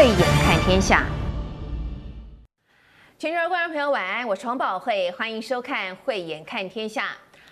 [0.00, 1.04] 慧眼看天下，
[3.18, 7.08] 全球观众朋友晚安，我是黄宝慧，欢迎收看《慧眼看天下》。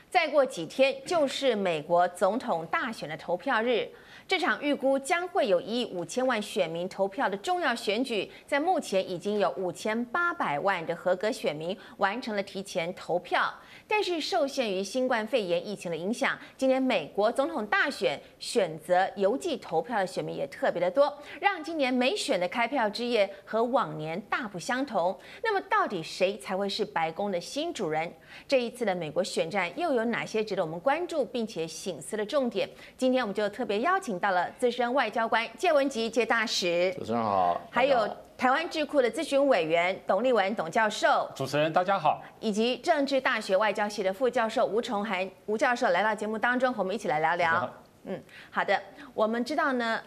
[0.09, 3.87] 再过几天就是美国总统大选的投票日。
[4.27, 13.53] 这场预估将会有一亿五千万选民投票的重要选举，在目前已经有五千八百万的合格选民完成了提前投票。
[13.89, 25.19] 但是受限于新冠肺炎疫情的影响，今年美国总统大选选择邮寄投票的选民也特别的多，让今年美选的开票之夜和往年大不相同。
[25.43, 28.13] 那么到底谁才会是白宫的新主人？
[28.47, 32.69] 这一次的美国选战又有哪些值得我们关注并且醒思的重点？
[32.99, 34.19] 今天我们就特别邀请。
[34.19, 47.69] 到了资深外交官介文吉介大使，主持人好，还有台湾智库的咨询委员董立文董教授，主持人大家好，以及政治大学外交系的副教授吴崇涵吴教授来到节目当中，和我们一起来聊聊。
[48.05, 48.81] 嗯，好的，
[49.13, 50.01] 我们知道呢，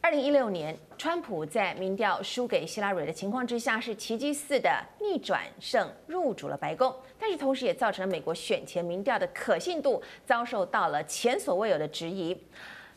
[0.00, 4.68] 二零一六年川普在民调输给希拉蕊的情况之下，是奇迹似的
[5.00, 12.36] 逆转胜入主了白宫，但是同时也造成了美国选前民调的可信度遭受到了前所未有的质疑。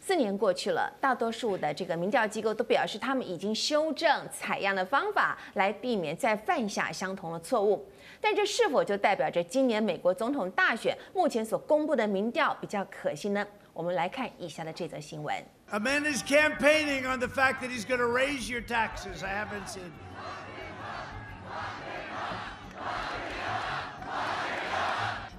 [0.07, 7.83] 四年过去了，大多数的这个民调机构都表示，他们已经修正采样的方法，来避免再犯下相同的错误。
[8.21, 13.43] 但这是否就代表着今年美国总统大选目前所公布的民调比较可信呢？
[13.73, 15.35] 我们来看以下的这则新闻。
[15.71, 19.25] A man is campaigning on the fact that he's going to raise your taxes.
[19.25, 19.89] I haven't seen.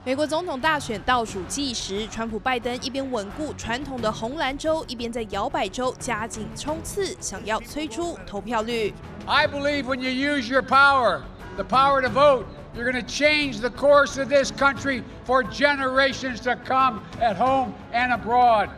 [0.07, 8.95] 美国总统大选倒数计时，川普拜登一边稳固传统的红蓝州，一边在摇摆州加紧冲刺，想要催出投票率。
[9.27, 11.23] I believe when you use your power,
[11.57, 12.45] the power to vote,
[12.77, 17.73] you're going to change the course of this country for generations to come at home
[17.93, 18.69] and abroad.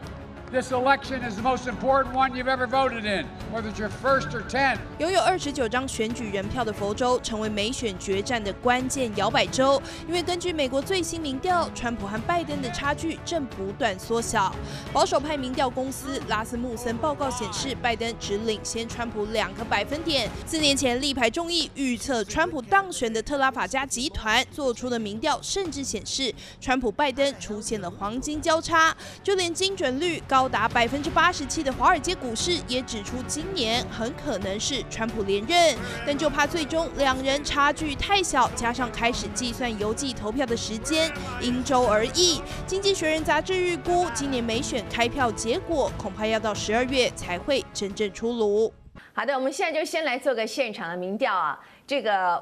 [0.50, 4.28] This election is the most important one you've ever voted in, whether it's your first
[4.34, 4.78] or tenth.
[4.98, 9.80] 拥有二十九张选举人票的佛州，成为美选决战的关键摇摆州。
[10.06, 14.50] 因为根据美国最新民调，川普和拜登的差距正不断缩小。
[14.90, 20.30] 保守派民调公司拉斯穆森报告显示，拜登只领先川普两个百分点。
[20.46, 30.37] 四年前力排众议预测川普当选的特拉法加集团做出的民调，甚至显示川普拜登出现了黄金交叉，就连精准率高。
[30.38, 35.76] 高达百分之八十七的华尔街股市也指出，今年很可能是川普连任，
[36.06, 41.10] 但就怕最终两人差距太小，加上开始计算邮寄投票的时间，
[41.40, 42.40] 因州而异。
[42.68, 48.72] 经济学人杂志预估，今年美选开票结果恐怕要到十二月才会真正出炉。
[49.12, 51.58] 好的，我们现在就先来做个现场的民调啊。
[51.84, 52.40] 这个，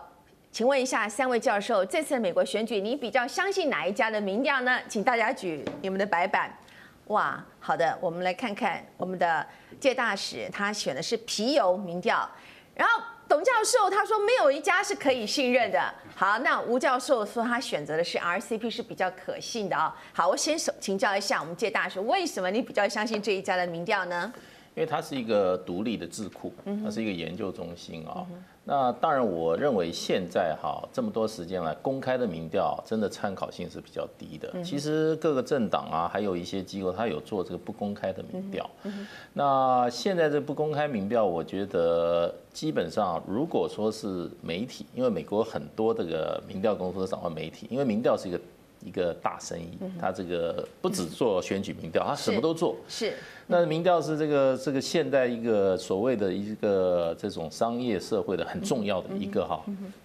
[0.53, 4.79] 请问一下三位教授，这次美国选举，你比较相信哪一家的民调呢？
[4.87, 6.55] 请大家举你们的白板。
[7.07, 9.47] 哇，好的，我们来看看我们的
[9.79, 12.29] 介大使，他选的是皮尤民调，
[12.75, 15.95] 然后董教授他说没有一家是可以信任的。
[16.17, 19.95] 好，那吴教授说他选择的是 RCP 是比较可信的啊。
[20.13, 24.33] 好，我先请教一下我们介大使，为什么你比较相信这一家的民调呢？
[24.75, 26.53] 因为它是一个独立的智库，
[26.85, 28.27] 它是一个研究中心啊。
[28.69, 34.53] 那当然，我认为现在哈这么多时间来公开的民调，真的参考性是比较低的。
[34.65, 38.69] 其实各个政党啊，还有一些机构，它有做这个不公开的民调。
[39.33, 48.41] 那现在这不公开民调，我觉得基本上，如果说是媒体，因为美国很多这个民调公司都掌握媒体，因为民调是一个。
[48.87, 52.77] 一个大生意，他这个不只做选举民调，他什么都做。
[52.89, 53.13] 是，
[53.49, 59.61] 那民调是这个这个现代一个所谓的一个这种商业社会的很重要的一个哈，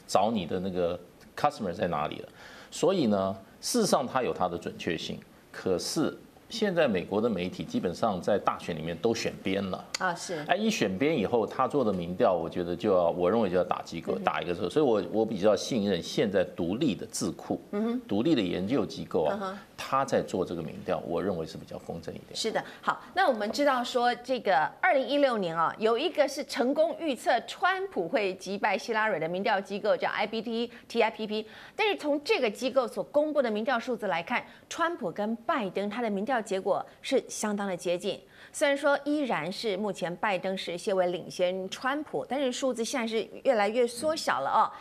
[0.07, 0.99] 找你的那个
[1.37, 2.29] customer 在哪里了。
[2.71, 5.19] 所以呢，事实上它有它的准确性，
[5.51, 6.17] 可是。
[6.51, 9.85] 现在美国的媒体基本上在大选里面都选边了。
[9.99, 10.43] 啊，是。
[10.47, 22.35] 哎，一选边以后，他做的民调，我觉得就要，我认为就要打机构，打一个车，所以我我比较信任现在独立的智库，嗯哼，独立的研究机构啊，他在做这个民调，我认为是比较公正一点。
[22.35, 31.45] 是的，好，那我们知道说这个二零一六年啊，有一个是成功预测川普会击败希拉蕊的民调机构叫 IBT TIPP，
[31.77, 36.40] 但是从这个机构所公布的民调数字来看，川普跟拜登他的民调。
[36.41, 38.19] 结果是相当的接近，
[38.51, 44.71] 虽然说依然是目前拜登是些微领先川普，但是数字现在是越来越缩小了哦，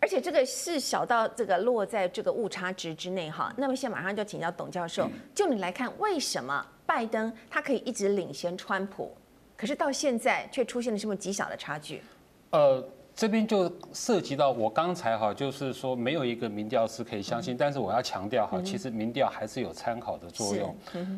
[0.00, 3.52] 而且这个是小到这个落在这个误差值之内哈。
[3.56, 9.16] 那么现在马上就请教董教授，就你来看，为什么拜登他可以一直领先川普，
[9.56, 12.02] 可是到现在却出现了这么极小的差距？
[12.50, 12.84] 呃。
[13.18, 20.72] 这边就涉及到我刚才哈，就是说没有一个民调是可以相信，但是我要强调哈，其实民调还是有参考的作用。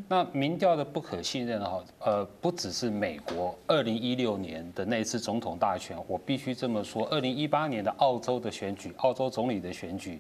[0.09, 10.19] 那民调的不可信任哈，呃，不只是美国二零一六年的那次总统大选，我必须这么说，二零一八年的澳洲的选举，澳洲总理的选举，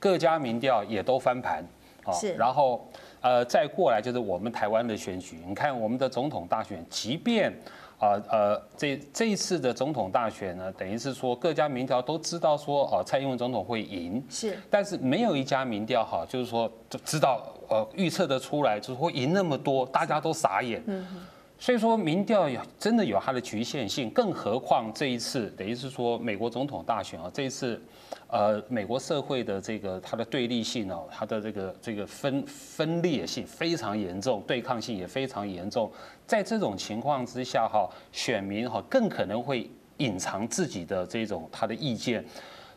[0.00, 1.64] 各家民调也都翻盘
[2.02, 2.12] 啊。
[2.36, 2.84] 然后
[3.20, 7.54] 呃，再过来就是我们台湾的选举，你看我们的总统大选，即便。
[8.02, 20.82] 啊呃，这这一次的总统大选呢，等于是说各家民调都知道说，哦，蔡英文总统会赢，是，但是没有一家民调哈，就是说就知道呃预测的出来，就是会赢那么多，大家都傻眼。
[20.88, 21.06] 嗯，
[21.62, 27.80] 所以说民调有真的有它的局限性，更何况这一次等于是说美国总统大选啊，这一次。
[28.26, 35.92] 呃，美国社会的这个它的对立性哦，它的这个这个分分裂性非常严重，对抗性也非常严重。
[36.26, 42.24] 在这种情况之下哈，选民哈更可能会隐藏自己的这种他的意见。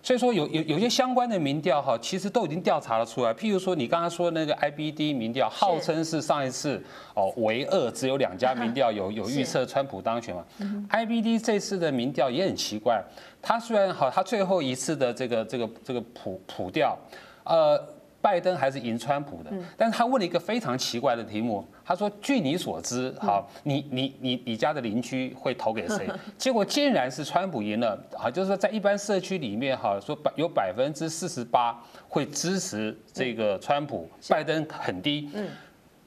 [0.05, 3.33] 所以说有有有些相关的民调哈，其实都已经调查了出来。
[3.33, 6.79] 譬如说你刚刚说那个 IBD 民调，号称是上一次
[7.15, 10.45] 哦唯二只有两家民调 有有预测川普当选嘛。
[10.91, 13.03] IBD 这次的民调也很奇怪，
[13.41, 16.95] 他虽然好，他最后一次的这个这个这个普普调，
[17.43, 17.83] 呃。
[18.21, 31.79] 拜登还是赢川普的，但是他问了一个非常奇怪的题目，他说：“据你所知，好，你你你你家的邻居会投给谁？” 结果竟然是川普赢了，好，就是说在一般社区里面，哈，说百有百分之四十八
[32.09, 35.29] 会支持这个川普，拜登很低。
[35.35, 35.47] 嗯，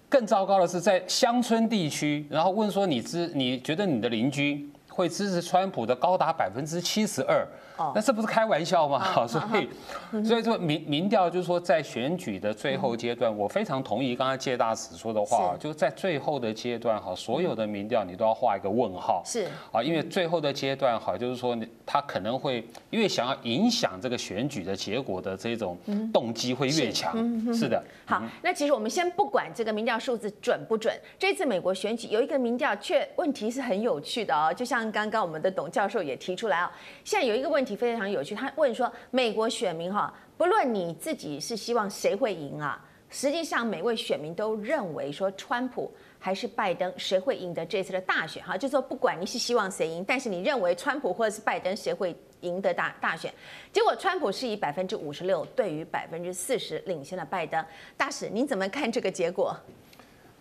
[0.09, 7.47] 更糟糕的是在乡村地区，然后问说你知你觉得你的邻居会支持川普的高达百分之七十二。
[7.95, 8.99] 那这不是开玩笑吗？
[8.99, 19.47] 好，所以，所以说民民调就是说，在选举的最后阶段，我非常同意刚才谢大使说的话，就是在最后的阶段，哈，所有的民调你都要画一个问号，是。
[19.71, 25.79] 啊，因为最后的阶段，哈，就是说他可能会因为想要影响这个选举的结果的这种
[26.13, 27.15] 动机会越强，
[27.55, 27.69] 是。
[27.69, 27.81] 的。
[28.05, 36.71] 好，那其实我们先不管这个民调数字准不准，这次美国选举有一个民调却问题是很有趣的哦，就像刚刚我们的董教授也提出来哦，
[37.05, 37.68] 现在有一个问题。
[37.69, 53.33] 题非常有趣，他问说：“美国选民哈，不论你自己是希望谁会赢啊，实际上每位选民都认为说，川普还是拜登谁会赢得这次的大选哈，就说不管你是希望谁赢，但是你认为川普或者是拜登谁会赢得大大选？
[53.71, 57.63] 结果川普是以百分之五十六对于百分之四十领先了拜登。
[57.97, 59.55] 大使您怎么看这个结果？”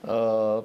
[0.01, 0.63] 呃。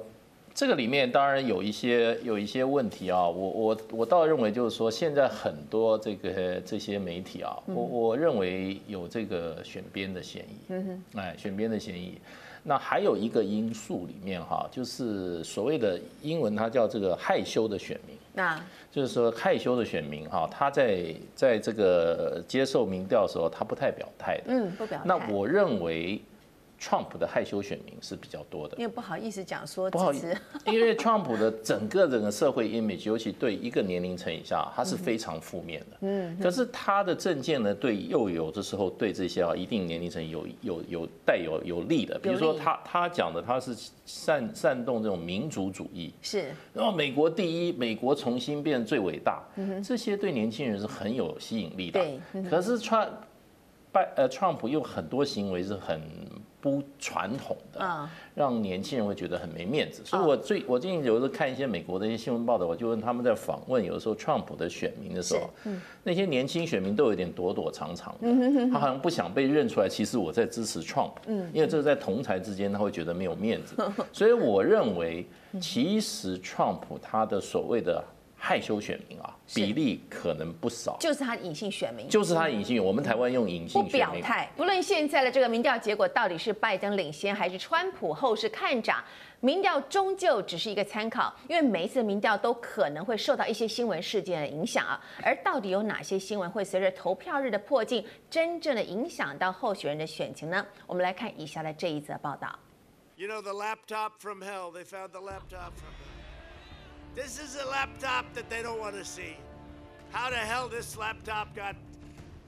[0.55, 12.19] 这个里面当然有一些有一些问题啊，我我我倒认为就是说，现在很多这个这些媒体啊，我我认为有这个选边的嫌疑，嗯哼，哎，选边的嫌疑。
[12.65, 25.03] 那还有一个因素里面哈，就是所谓的英文它叫这个害羞的选民，那就是说害羞的选民哈，他在在这个接受民调的时候，他不太表态的，嗯，不表态。
[25.03, 26.21] 那我认为。
[26.83, 30.35] Trump 的害羞选民是比较多的，因为不好意思讲说不好意思，
[30.67, 35.97] 因为 Trump 的整个整个社会 image，尤其对一个年龄层以下，他是非常负面的。
[36.01, 43.73] 嗯，可是他的政见呢，对又有的时候对这些啊一定年龄层有有有带有有利的，比如说他他讲的他是
[44.05, 49.41] 煽煽动这种民族主义，是，然后美国第一，美国重新变最伟大，
[49.81, 52.01] 这些对年轻人是很有吸引力的。
[52.33, 53.07] 对，可是 Trump
[53.93, 56.01] 拜呃 Trump 又很多行为是很。
[56.63, 60.01] 不传统的，让年轻人会觉得很没面子。
[60.05, 65.49] 所以我最我最近有时候看一些美国的一些新闻报道，我就问他们在访问有的时候 Trump 的选民的时候，
[66.05, 69.89] 那些年轻选民都有点躲躲藏藏的，他好像不想被认出来。
[69.89, 73.75] 其实我在支持 Trump，因为这是在同台之间，他会觉得没有面子。
[74.13, 75.27] 所以我认为，
[75.59, 78.01] 其实 Trump 他的所谓的。
[78.45, 82.83] 害羞选民啊，比例可能不少，就是他隐性选民，就是他隐性。
[82.83, 83.85] 我们台湾用隐性选民。
[83.85, 89.01] 不表态，不论现在的这个民调结果到底是拜登领先还是川普后势看涨，
[89.39, 94.99] 民调终究只是一个参考，因为每一次民调都可能会受到一些新闻事件的影响啊。
[95.23, 100.65] 而到底有哪些新闻会随着投票日的迫近，真正的影响到候选人的选情呢？
[100.85, 102.59] 我们来看以下的这一则报道。
[103.15, 105.93] You know the laptop from hell, they found the laptop from
[107.14, 109.36] This is a laptop that they don't want to see.
[110.12, 111.74] How the hell this laptop got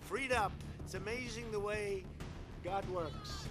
[0.00, 0.52] freed up?
[0.84, 2.04] It's amazing the way
[2.64, 3.46] God works.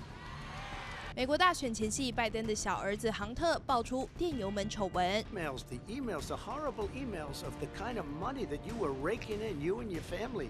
[1.16, 5.24] 美国大选前夕，拜登的小儿子杭特爆出电邮门丑闻。
[5.34, 9.60] Emails, the emails, the horrible emails of the kind of money that you were raking in,
[9.62, 10.50] you and your family.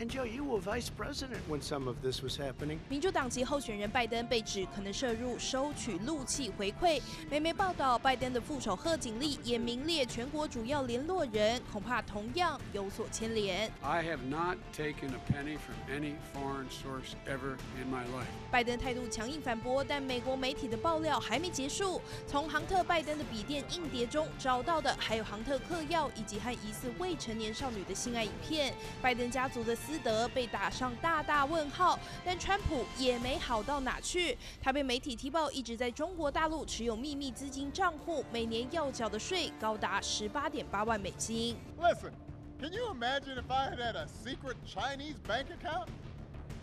[0.00, 2.78] And Joe, you were vice president when some of this was happening.
[2.88, 7.00] 民主党籍候选人拜登被指可能涉入收取怒气回馈。
[7.30, 13.70] 美媒报道，拜登的副手贺锦丽也名列全国主要联络人，恐怕同样有所牵连。
[13.82, 18.26] I have not taken a penny from any foreign source ever in my life.
[18.50, 22.02] 拜登态度强硬反驳，但美国媒体的爆料还没结束。
[22.26, 28.74] 从杭特·拜登的笔电硬碟中找到的，还有杭特嗑药以及和疑似未成年少女的性爱影片。
[29.00, 34.36] 拜登家族的私德被打上大大问号，但川普也没好到哪去。
[34.60, 41.56] 他被媒体踢爆，一直在中国大陆持有秘密资金账户，每年要缴的税高达十八点八万美金。
[41.78, 42.12] Listen,
[42.58, 45.88] can you imagine if I had had a secret Chinese bank account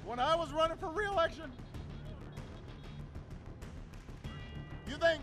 [0.08, 1.52] when I was running for re-election?
[4.90, 5.22] You think,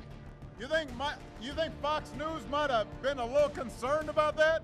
[0.61, 4.63] you think my, you think Fox News might have been a little concerned about that?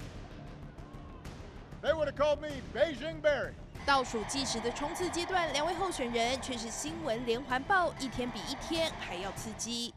[1.84, 3.52] They would have called me Beijing Barry.
[3.84, 9.92] 倒数计时的冲刺阶段，两位候选人却是新闻连环报，一天比一天还要刺激。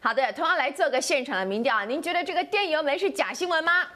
[0.00, 3.86] 好的，同样来做个现场的民调啊，您觉得这个电邮门是假新闻吗？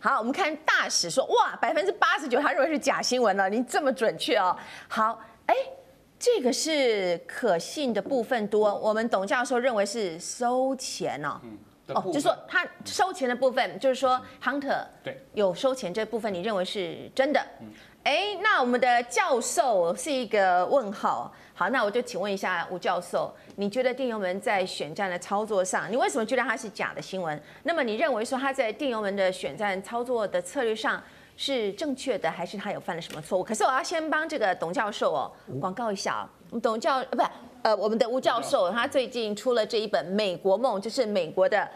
[0.00, 4.56] 好，我们看大使说，哇，百分之八十九他认为是假新闻了，您这么准确哦。
[4.88, 5.54] 好，哎，
[6.18, 11.40] 这个是可信的部分多，我们董教授认为是收钱哦。
[11.44, 11.56] 嗯
[11.94, 17.40] 哦，就是说他收钱的部分，就是说 Hunter 对有收钱这部分，你认为是真的？
[18.04, 21.32] 哎，那我们的教授是一个问号。
[21.54, 27.38] 好，那我就请问一下吴教授，你觉得电油门在选战的操作上，你为什么觉得它是假的新闻？
[27.64, 31.02] 那么你认为说他在电油门的选战操作的策略上
[31.36, 33.42] 是正确的，还是他有犯了什么错误？
[33.42, 37.28] 可是我要先帮这个董教授哦广告一下哦，董教不是。
[37.62, 41.68] 呃，我们的吴教授他最近出了这一本《美国梦》，就是美国的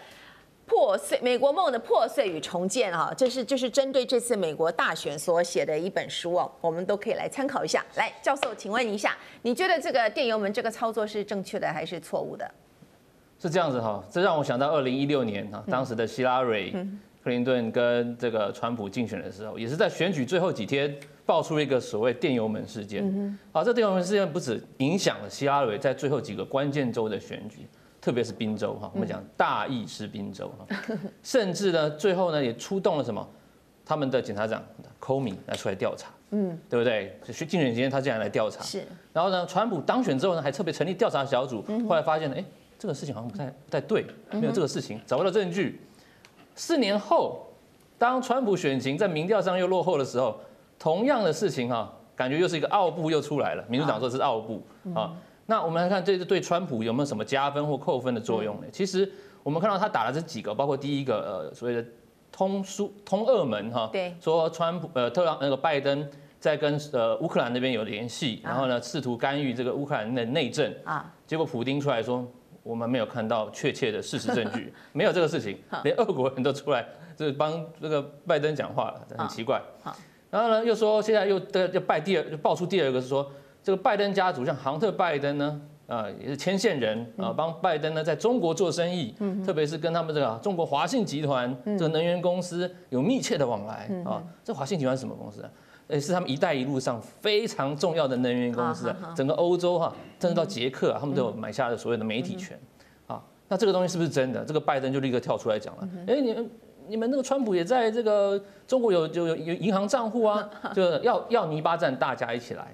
[0.65, 7.85] 破碎，美国梦的破碎与重建啊，这是就是针对这次美国大选所写的一本书哦，我们都可以来参考一下。
[7.97, 12.49] 来，教授，请问一下，你觉得这个电邮门这个操作是正确的还是错误的？
[13.41, 16.71] 是这样子哈，这让我想到二零一六年哈，当时的希拉蕊、
[17.25, 20.97] 克林顿跟这个川普竞选的时候，也是在选举最后几天。
[21.25, 27.67] 爆出一个所谓电油门事件，啊，这电油门事件不止影响了希拉蕊在最后几个关键州的选举，
[28.01, 30.67] 特别是宾州哈，我们讲大意是宾州哈，
[31.23, 33.27] 甚至呢，最后呢也出动了什么，
[33.85, 34.63] 他们的检察长
[35.01, 37.17] Comey 来出来调查，嗯，对不对？
[37.33, 42.45] 竞选期间他竟然来调查，是，然后呢，川普当选之后呢，还特别成立调查小组，后来发现呢，哎，
[42.79, 45.81] 这个事情好像不太不太对，没有这个事情，找不到证据。
[46.57, 47.47] 四年后，
[47.97, 50.41] 当川普选情在民调上又落后的时候。
[50.83, 53.65] 同样的事情哈，感觉又是一个奥布又出来了。
[53.69, 55.15] 民主党说是奥布啊，
[55.47, 58.67] 那我们来看这是对川普有没有什么加分或扣分的作用呢？
[58.73, 59.09] 其实
[59.45, 61.85] 我们看到他打了这几个，包括第一个呃所谓的
[62.33, 66.05] 通书通俄门哈，对，说川普呃特朗那个拜登
[66.41, 72.27] 在跟呃乌克兰那边有联系，然后呢试图干预这个乌克兰的内政啊，结果普丁出来说
[72.65, 76.85] 我们没有看到确切的事实证据， 没有这个事情，连俄国人都出来
[77.17, 79.63] 就是帮这个拜登讲话了，很奇怪。
[80.33, 83.31] 然后呢，又说现在又的要拜第二，就爆出第二个是说，
[83.63, 94.25] 这个拜登家族像杭特拜登呢，啊也是牵线人啊，帮拜登呢在中国做生意，特别是跟他们这个中国华信集团这个能源公司有密切的往来啊。
[94.43, 95.51] 这华信集团是什么公司啊？
[95.89, 99.13] 诶，是他们“一带一路”上非常重要的能源公司啊。
[99.15, 102.59] 整个欧洲哈，甚至到捷克啊，他们都有买下了所谓的媒体权
[103.07, 103.23] 啊。
[103.49, 104.43] 那这个东西是不是真的？
[104.47, 106.51] 这个拜登就立刻跳出来讲了，哎，你们。
[106.89, 112.69] 你们那个川普也在这个中国有就有有银行账户啊， 就要要泥巴战，大家一起来。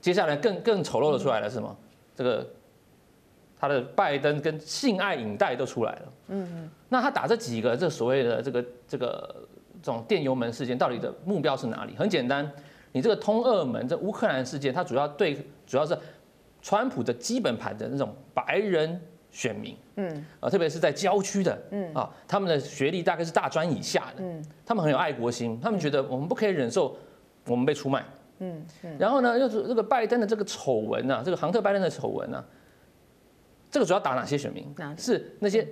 [0.00, 1.76] 接下来更更丑陋的出来了是什么？
[2.14, 2.46] 这个
[3.58, 6.02] 他的拜登跟性爱影带都出来了。
[6.28, 9.36] 嗯，那他打这几个这所谓的这个这个
[9.82, 11.94] 这种电油门事件，到底的目标是哪里？
[11.96, 12.50] 很简单，
[12.92, 15.96] 你这个通俄门这乌克兰事件，它主要对主要是
[16.62, 19.00] 川普的基本盘的那种白人。
[19.30, 26.96] 选民，嗯，啊，特别是在郊区的，嗯，啊，他们的学历大概是大专以下的，嗯，他们很有爱国心，他们觉得我们不可以忍受
[27.46, 28.04] 我们被出卖，
[28.40, 28.66] 嗯，
[28.98, 32.44] 然后呢，又是这个拜登的这个丑闻啊，这个杭特拜登的丑闻啊，
[33.70, 34.66] 这个主要打哪些选民？
[34.98, 35.66] 是那些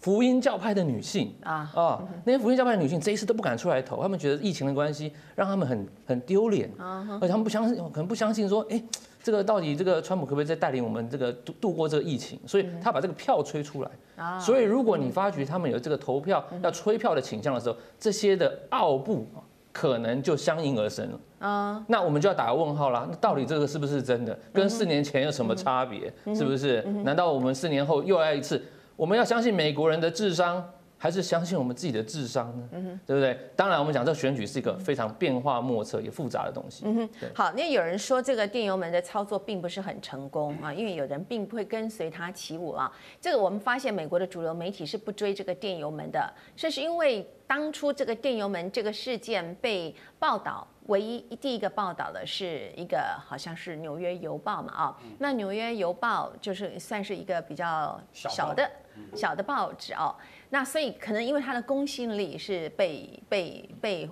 [0.00, 1.32] 福音教派的女性。
[1.44, 1.70] 啊。
[1.74, 8.82] 啊，那些福音教派的女性这一次都不敢出来投，他们觉得疫情的关系让他们很很丢脸，啊，而且他们不相信，可能不相信说，哎。
[9.24, 12.38] 这个到底这个川普可不可以再带领我们这个度度过这个疫情？
[12.46, 13.90] 所以他把这个票吹出来。
[14.38, 19.26] 所以如果你发觉他们有这个投票要吹票的倾向的时候，这些的奥布
[19.72, 21.20] 可能就相应而生了。
[21.38, 23.08] 啊，那我们就要打个问号啦。
[23.10, 24.38] 那到底这个是不是真的？
[24.52, 26.12] 跟四年前有什么差别？
[26.34, 26.82] 是不是？
[27.02, 28.62] 难道我们四年后又来一次？
[28.94, 30.62] 我们要相信美国人的智商？
[31.04, 32.68] 还是相信我们自己的智商呢？
[32.72, 33.38] 嗯对不对？
[33.54, 36.84] 当然，我们讲这个选举是一个非常变化莫测也复杂的东西。
[36.86, 37.08] 嗯哼。
[37.34, 42.90] 好，那有人说这个电油门的操作并不是很成功啊，因为有人并不会跟随他起舞啊。
[43.20, 58.70] 这个我们发现美国的主流媒体是不追这个电油门的，这是因为当初这个电邮门这个事件被报道，唯一第一个报道的是一个好像是《纽约邮报》嘛啊，那《纽约邮报》就是算是一个比较小的。
[59.12, 60.14] 小的报纸哦，
[60.50, 64.08] 那所以可能因为它的公信力是被被被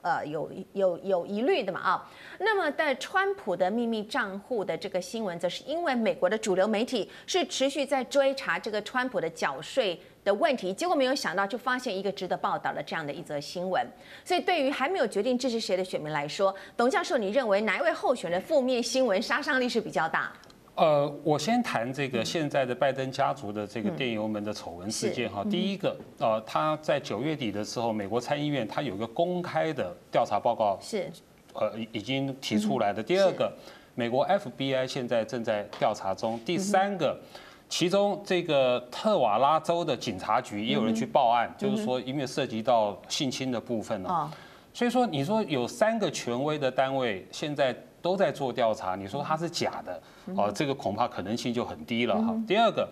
[0.00, 13.86] 呃有有有疑虑的嘛啊，那么在川普的秘密账户的这个新闻，则是因为美国的主流媒体是持续在追查这个川普的缴税的问题，结果没有想到就发现一个值得报道的这样的一则新闻，
[14.24, 20.32] 所以对于还没有决定支持谁的选民来说，董教授，你认为哪一位候选的负面新闻杀伤力是比较大？
[20.74, 25.44] 呃，我先谈这个现在的拜登家族的这个电邮门的丑闻事件哈。
[25.50, 31.10] 第一个，呃，他在九月底的时候，美国参议院他有一个公开的调查报告，是，
[31.52, 33.02] 呃，已经提出来的。
[33.02, 33.52] 第二个，
[33.94, 36.40] 美国 FBI 现在正在调查中。
[36.42, 37.20] 第三个，
[37.72, 44.30] 其中这个特瓦拉州的警察局也有人去报案，就是说因为涉及到性侵的部分呢。
[44.74, 47.74] 所以说，你说有三个权威的单位现在。
[48.02, 50.02] 都在做调查，你说它是假的，
[50.36, 52.34] 哦，这个恐怕可能性就很低了哈。
[52.48, 52.88] 第二个，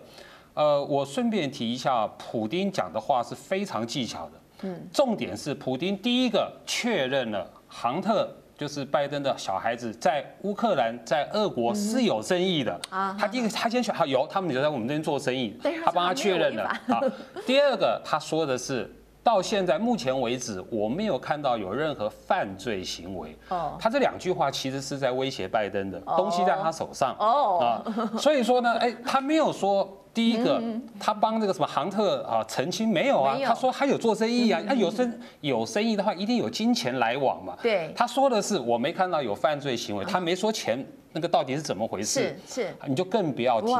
[0.53, 17.01] 呃，我顺便提一下，普丁讲的话是非常技巧的，嗯，重点是普丁第一个确认了杭特就是拜登的小孩子在乌克兰在俄国是有生意的啊，他第一个他先说有，他们就在我们这边做生意，他帮他确认了啊。
[17.43, 18.87] 第二个他说的是。
[19.23, 23.37] 到现在目前为止，我没有看到有任何犯罪行为。
[23.49, 27.15] 哦，他这两句话其实是在威胁拜登的，东西在他手上。
[27.19, 30.61] 哦，啊，所以说呢，哎，他没有说第一个，
[30.99, 33.37] 他帮这个什么杭特啊澄清没有啊？
[33.45, 37.57] 他说他有做生意啊，他有生有生意的话，一定有金钱来往嘛。
[37.61, 42.35] 对，他说的是我没看到有犯罪行为，他没说钱那个到底是怎么回事。
[42.47, 43.73] 是是，你就更不要提，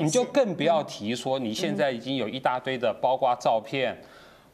[0.00, 3.96] 你就更不要提说你现在已经有一大堆的，包括照片。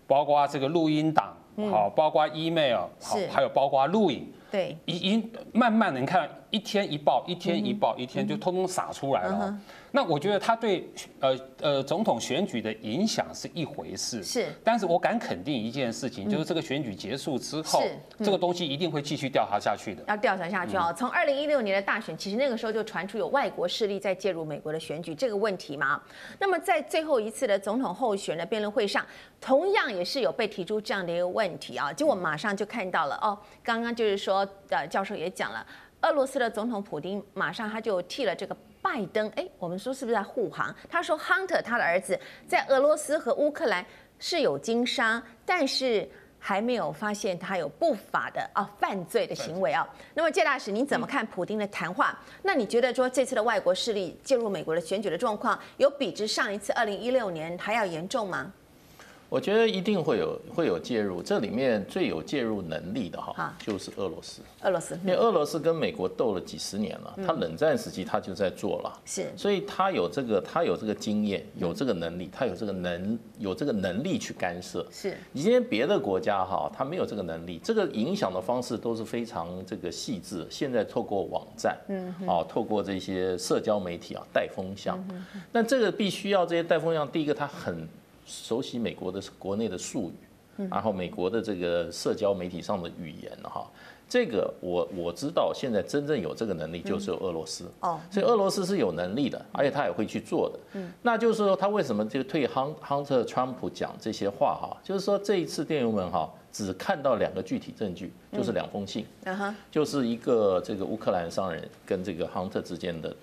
[0.06, 1.34] 包括这个录音档，
[1.70, 9.58] 好，包括 email，好，还有包括录影，对，已经慢慢的，你看一天一报，一天一报，一天就通通撒出来了。
[9.90, 17.82] 那我觉得他对呃呃总统选举的影响是一回事，是，但是我敢肯定一件事情，就是这个选举结束之后，
[18.19, 20.04] 这个东西一定会继续调查下去的。
[20.06, 20.93] 要调查下去啊！
[20.93, 26.00] 从二零一六年的大选，其实那个时候就传出有外国势力在介入美国的选举这个问题嘛。
[26.38, 29.04] 那么在最后一次的总统候选的辩论会上，
[29.40, 35.64] 同样也是有被提出这样的一个问题啊，就我马上就看到了哦，刚刚就是说呃教授也讲了，
[36.04, 38.56] 俄罗斯的总统普京马上他就替了这个。
[38.84, 40.73] 拜登，哎，我们说是不是在护航？
[40.90, 43.82] 他说，Hunter 他的儿子在俄罗斯和乌克兰
[44.19, 46.06] 是有经商，但是
[46.38, 49.88] 还没有发现他有不法的啊犯罪的行为啊。
[50.12, 52.14] 那么，介大使，你怎么看普京的谈话？
[52.43, 58.52] 那你觉得说这次的外国势力介入美国的选举的状况，有比之上一次二零一六年还要严重吗？
[59.34, 64.40] 我觉得一定会有会有介入，这里面最有介入能力的哈，就是俄罗斯。
[64.62, 74.86] 俄罗斯，因为俄罗斯跟美国斗了几十年了，他冷战时期他就在做了，是，所以他有这个他有这个经验，有这个能力，他有这个能有这个能力去干涉。
[74.92, 80.47] 是，你今天别的国家哈，他没有这个能力，这个影响的方式都是非常这个细致。
[80.49, 84.97] 现在透过网站，嗯，啊，透过这些社交媒体啊带风向，
[85.50, 87.84] 那这个必须要这些带风向，第一个他很。
[88.26, 93.67] 熟悉美国的国内的术语，然后美国的这个社交媒体上的语言哈，
[94.08, 100.58] 这个我我知道，现在真正有这个能力就是俄罗斯哦，所以俄罗斯是有能力的，而且他也会去做的。
[100.75, 104.76] 嗯，那就是说他为什么就对亨亨特川普讲这些话哈？
[104.82, 109.04] 就是说这一次电邮们哈，只看到两个具体证据，就是两封信，
[109.71, 113.15] 就是一个这个乌克兰商人跟这个亨特之间的。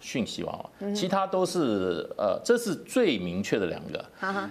[0.00, 4.04] 讯息往往，其他都是呃，这是最明确的两个。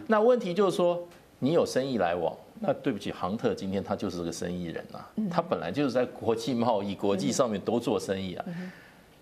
[0.08, 1.08] 那问题就是说，
[1.40, 8.46] 你有生意来往，那对不起，杭特今天他就是个生意人啊，他本来就是在国际贸易、国际上面都做生意啊，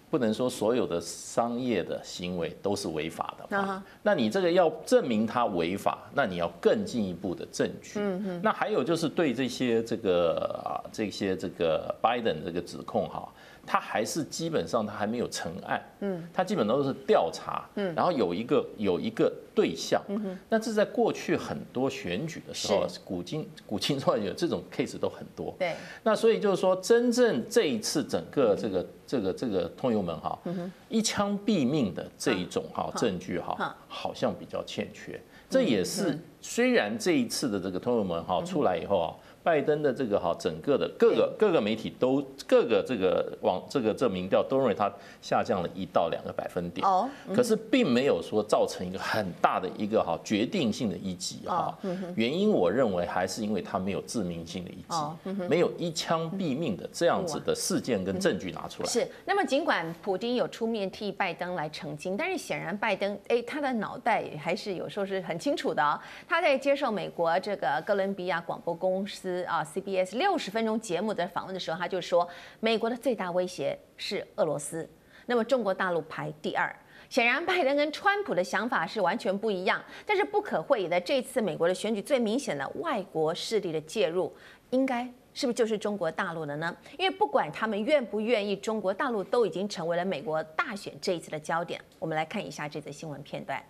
[0.09, 3.81] 不能说所有的商业的行为都是违法的。
[4.03, 7.99] 那你这个要证明他违法，那你要更进一步的证据。
[8.43, 13.27] 那还有就是对这些这个啊这些这个拜登这个指控哈。
[13.65, 30.39] 他还是基本上他还没有成案，嗯，他基本上都是调查，嗯，然后有一个有一个对象，嗯，那这在过去很多选举的时候，古今古今中外有这种 case 都很多，对，那所以就是说，真正这一次整个这个这个这个通油门哈，
[30.87, 34.13] 一枪毙命的这一种哈证据哈，好。
[34.13, 39.09] 像比较欠缺，这也是虽然这一次的这个通油门哈出来以后啊。
[39.43, 44.89] 拜登的这个哈，整个的各个各个媒体都各个这个网这个这民调都认为他
[45.21, 51.77] 下降了一到两个百分点，哦可是并没有说造成一个很大的一个哈决定性的一击哈。
[52.15, 58.89] 原因我认为还是因为他没有致命性的一击，没有一枪毙命的这样子的事件跟证据拿出来。
[58.89, 59.05] 是。
[59.25, 65.83] 那么尽管普京有出面替拜登来澄清，但是显然拜登哎他的脑袋还是有时候是很清楚的。
[65.83, 69.32] 哦他在接受美国这个哥伦比亚广播公司。
[69.41, 72.27] 啊，CBS 六十分钟节目的访问的时候，他就说，
[72.59, 74.87] 美国的最大威胁是俄罗斯，
[75.25, 76.73] 那么中国大陆排第二。
[77.09, 79.83] 显然，拜登跟川普的想法是完全不一样。
[80.05, 84.33] 但是不可讳言的，这次美国的选举最明显的外国势力的介入，
[84.71, 86.75] 应该是不是就是中国大陆的呢？
[86.97, 91.79] 因为不管他们愿不愿意，中国大陆都已经成为了美国大选这一次的焦点。
[91.99, 93.63] 我们来看一下这则新闻片段。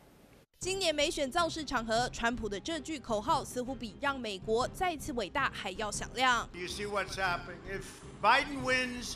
[0.64, 6.48] 今年美选造势场合，川普的这句口号似乎比让美国再次伟大还要响亮。
[6.54, 7.60] You see what's happening?
[7.70, 7.84] If
[8.22, 9.16] Biden wins,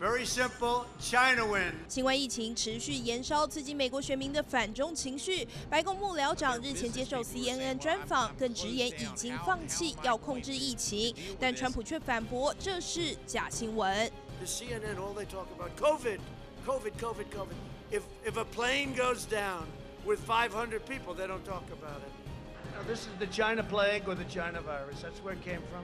[0.00, 1.72] very simple, China wins.
[1.88, 5.48] 新冠疫情持续延烧，刺激美国选民的反中情绪。
[5.68, 14.08] 白宫幕僚长日前接受 CNN 专访，更直言已经放弃要控制疫情，但川普却反驳这是假新闻。
[14.38, 16.20] The CNN all they talk about COVID,
[16.64, 17.56] COVID, COVID, COVID.
[17.90, 19.64] If if a plane goes down.
[20.05, 22.11] With 500 people, they don't talk about it.
[22.75, 25.01] Now, this is the China plague or the China virus.
[25.01, 25.83] That's where it came from.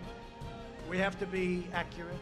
[0.90, 2.20] We have to be accurate.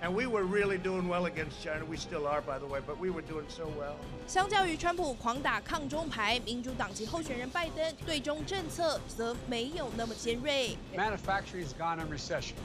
[0.00, 1.84] And we were really doing well against China.
[1.84, 3.96] We still are, by the way, but we were doing so well.
[4.26, 10.76] 相较于川普狂打抗中牌，民主党籍候选人拜登对中政策则没有那么尖锐。
[10.96, 12.56] Manufacturing has gone in recession.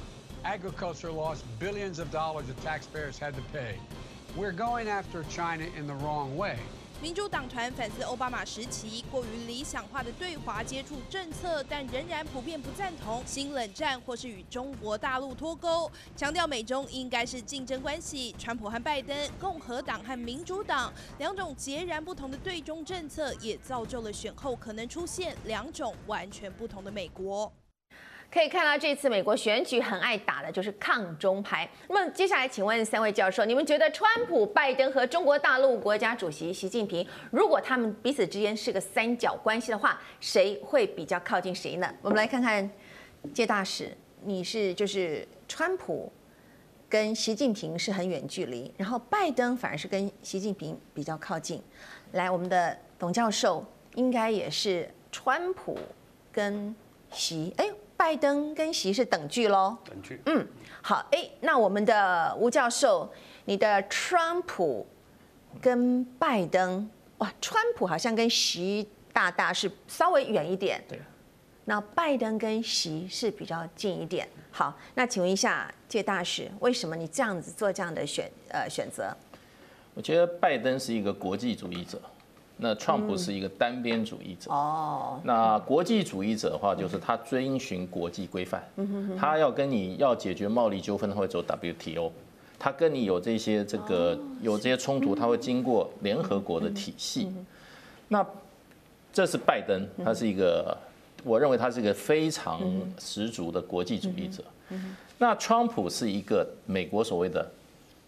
[0.44, 3.76] Agriculture lost billions of dollars that taxpayers had to pay.
[4.36, 6.58] We're going after China in the wrong way.
[7.03, 18.33] 民主党团反思奥巴马时期过于理想化的对华接触政策，但仍然普遍不赞同新冷战或是与中国大陆脱钩，强调美中应该是竞争关系。
[18.39, 27.53] 川普和拜登、共和党和民主党两种截然不同的对中政策，也造就了选后可能出现两种完全不同的美国。
[28.33, 31.69] 可以看到，这次美国选举很爱打的就是抗中牌。
[31.89, 41.95] 那么接下来，请问三位教授，你们觉得川普、拜登和中国大陆国家主席习近平，如果他们彼此之间是个三角关系的话，谁会比较靠近谁呢？
[42.01, 42.71] 我们来看看
[43.35, 46.11] 介大使，你是就是川普
[46.89, 51.63] 跟习近平是很远距离，然后拜登反而是跟习近平比较靠近。
[52.13, 53.63] 来，我们的董教授
[53.95, 55.79] 应该也是川普
[56.33, 56.75] 跟
[57.11, 57.69] 习，哎。
[57.97, 60.21] 拜登跟习是等距喽，等距。
[60.27, 60.47] 嗯，
[60.81, 63.11] 好，哎，那我们的吴教授，
[63.45, 64.87] 你的川普
[65.61, 71.01] 跟拜登，哇，川普好像跟习大大是稍微远一点，对。
[71.65, 74.29] 那拜登跟习是比较近一点。
[74.51, 79.15] 好，那请问一下谢大使，为什么你这样子做这样的选呃选择？
[79.95, 82.01] 我觉得拜登是一个国际主义者。
[82.63, 85.21] 那川普是一个单边主义者哦。
[85.25, 88.63] 那国际主义者的话，就是他遵循国际规范。
[89.19, 92.13] 他要跟你要解决贸易纠纷，他会走 WTO。
[92.59, 97.29] 他跟你有这些这个有这些冲突，他会经过联合国的体系。
[98.07, 98.25] 那
[99.13, 100.77] 这是拜登，他是一个，
[101.25, 102.61] 我认为他是一个非常
[103.01, 104.45] 十足的国际主义者。
[105.19, 107.45] 那川普是一个美国所谓的。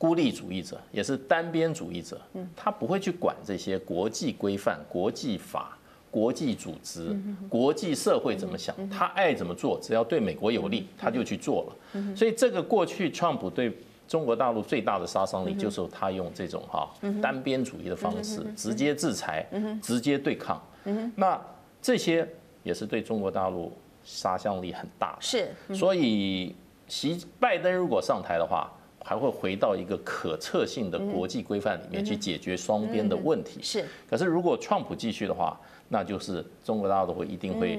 [0.05, 2.21] 孤立主义者也是单边主义者，
[2.55, 5.79] 他不会去管这些国际规范、国际法、
[6.11, 7.17] 国际组织、
[7.49, 12.15] 国际社会怎么想，他爱怎么做，只要对美国有利，他就去做了。
[12.15, 13.75] 所以这个过去，川普对
[14.07, 16.87] 中国大陆最大的杀伤力就是他用这种哈
[17.23, 19.49] 单边主义的方式，直接制裁、
[19.81, 20.63] 直接对抗。
[21.17, 21.41] 那
[21.81, 22.29] 这些
[22.63, 23.73] 也是对中国大陆
[24.05, 25.23] 杀伤力很大的。
[25.23, 26.55] 是，所以
[26.89, 28.71] 习拜登如果上台的话。
[29.05, 33.61] 还会回到一个可测性的国际规范里面去解决双边的问题。
[33.63, 37.79] 是，可是如果川普继续的话，那就是中国大陆会一定会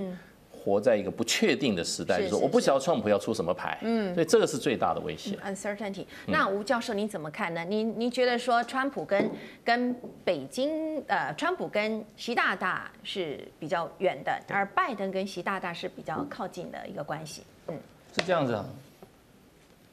[0.52, 3.78] 活在一个不确定的时代，就是我不晓得川普要出什么牌。
[3.82, 5.36] 嗯，所以这个是最大的威胁。
[5.44, 6.06] Uncertainty。
[6.28, 7.66] 那吴教授你怎么看呢？
[7.66, 9.32] 您您觉得说川普跟
[9.64, 17.42] 跟北京呃，川普跟习大大是比较远的，而拜登跟习大大是比较靠近的一个关系？
[17.68, 17.76] 嗯，
[18.16, 18.66] 是这样子啊。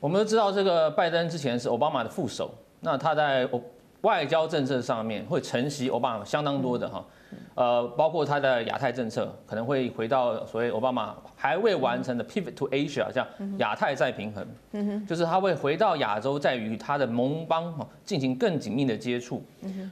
[0.02, 3.48] 我们都知道，这个拜登之前是奥巴马的副手，那他在
[4.00, 7.04] 外交政策上面会承袭奥巴马相当多的哈。
[7.54, 13.24] 呃，包括他的亚太政策可能会回到所谓奥巴马还未完成的 pivot to Asia，像
[13.58, 19.40] 亚太再平衡，就是他会回到亚洲，在与他的盟邦哈进行更紧密的接触。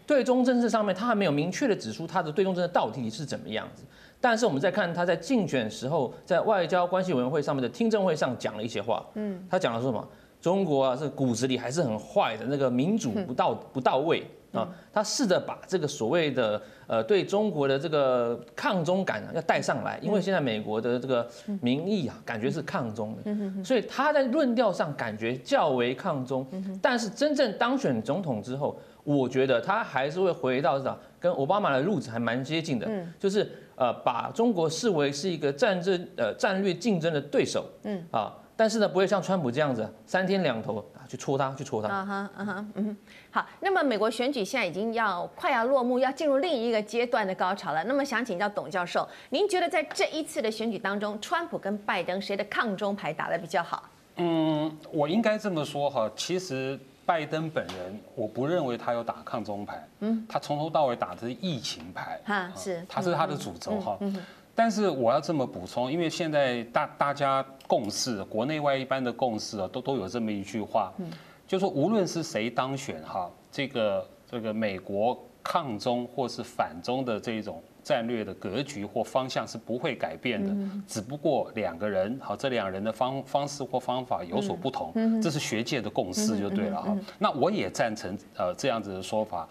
[0.09, 3.85] 对中政策上面，他还没有明确的指出他的对中政策到底是怎么样子。
[4.20, 10.06] 但是我们在看他在竞选时候在外交关系委员会上面的听证会上讲了一些话，嗯，他讲了说什么？
[10.40, 14.24] 中国啊，是骨子里还是很坏的，那个民主不到不到位。
[14.52, 21.24] 啊，他试着把这个所谓的呃对中国的这个抗中感要带上来，因为现在美国的这个
[21.62, 26.44] 民意啊，感觉是抗中的，所以他在论调上感觉较为抗中，
[26.83, 38.36] 但是真正当选总统之后，我觉得他还是会回到这跟奥巴马的路子还蛮接近的，就是呃把中国视为是一个战争呃战略竞争的对手，嗯啊。
[38.56, 41.88] 但是呢，不会像川普这样子三天两头啊去戳他，去戳他。
[41.88, 42.96] 啊哈，嗯哼，嗯哼。
[43.30, 47.82] 好，那么美国选举现在已经要快要落幕，要进入另一个阶段的高潮了。
[47.84, 53.88] 那么想请教董教授，您觉得在这一次的选举当中，川普跟拜登谁的抗中牌打得比较好？
[54.16, 63.96] 嗯，我应该这么说哈，其实拜登本人，我不认为他有打抗中牌，嗯，他从头到尾打的是疫情牌，哈，是，他是他的主轴哈。
[64.00, 64.16] 嗯
[64.52, 71.10] 但是我要这么补充，因为现在大大家共识，国内外一般的共识啊，都都有这么一句话，嗯。
[71.46, 80.55] 就说无论是谁当选哈，这个这个美国抗中或是反中的这种战略的格局或方向是不会改变的，
[80.87, 86.96] 只不过两个人好，这两人的方方式或方法有所不同，这是学界的共识就对了哈。
[87.18, 89.48] 那我也赞成呃这样子的说法，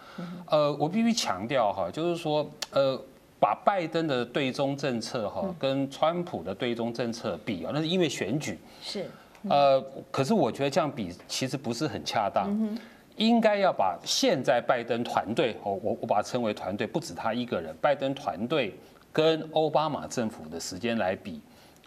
[0.48, 2.98] 呃，我必须强调哈，就是说呃。
[3.42, 9.06] 把拜登的对中政策哈跟川普的对中政策比啊，那是因为选举是，
[9.48, 12.78] 呃，可是我觉得这样比其实不是很恰当，
[13.20, 18.74] 应该要把现在拜登团队我，我我把它称为团队，不止他一个人，拜登团队
[19.12, 21.42] 跟奥巴马政府的时间来比。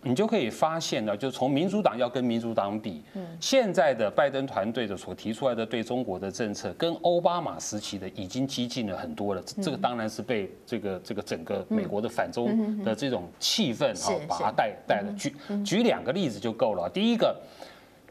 [0.04, 3.04] 你就可以发现呢，就从民主党要跟民主党比，
[3.40, 9.40] 现在的拜登团队的所提出来的对中国的政策，跟奥巴马时期的已经激进了很多了。
[9.62, 15.14] 这个当然是被这个这个整个美国的反中的这种气氛哈，把它带带了。
[15.16, 15.32] 举
[15.64, 16.90] 举两个例子就够了。
[16.92, 17.40] 第一个，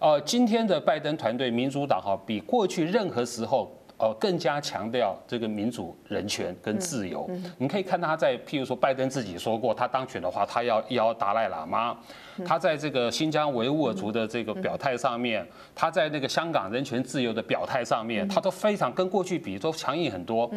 [0.01, 3.71] 呃，今天的拜登团队民主党哈，比过去任何时候。
[4.03, 7.29] 呃，更加强调这个民主、人权跟自由。
[7.59, 11.95] 你可以看他在，譬如说，拜登自己说过，他当选的话，他要邀达赖喇嘛。
[12.43, 20.49] 他在这个新疆维吾尔族的这个表态上面，他在那个香港人权自由的表态上面，他都非常跟过去比都强硬很多。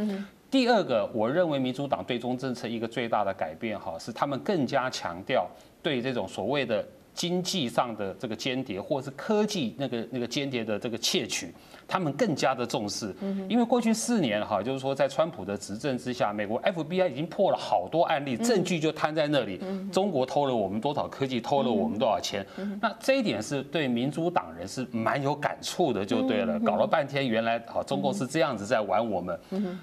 [0.50, 5.46] 第二个，我认为民主党对中政策一个最大的改变哈，是他们更加强调
[5.82, 6.82] 对这种所谓的
[7.14, 11.54] 经济上的这个间谍，或者是科技那个那个间谍的这个窃取。
[11.86, 13.14] 他们更加的重视，
[13.48, 19.60] 因为过去四年哈，就是说在川普的执政之下，美国 FBI 已经破了好多案例，证据就摊在那里。
[19.92, 22.44] 中国偷了我们多少科技，偷了我们多少钱，
[22.80, 26.58] 那这一点是对民主党人是蛮有感触的，就对了。
[26.60, 29.38] 搞了半天，原来哈中共是这样子在玩我们，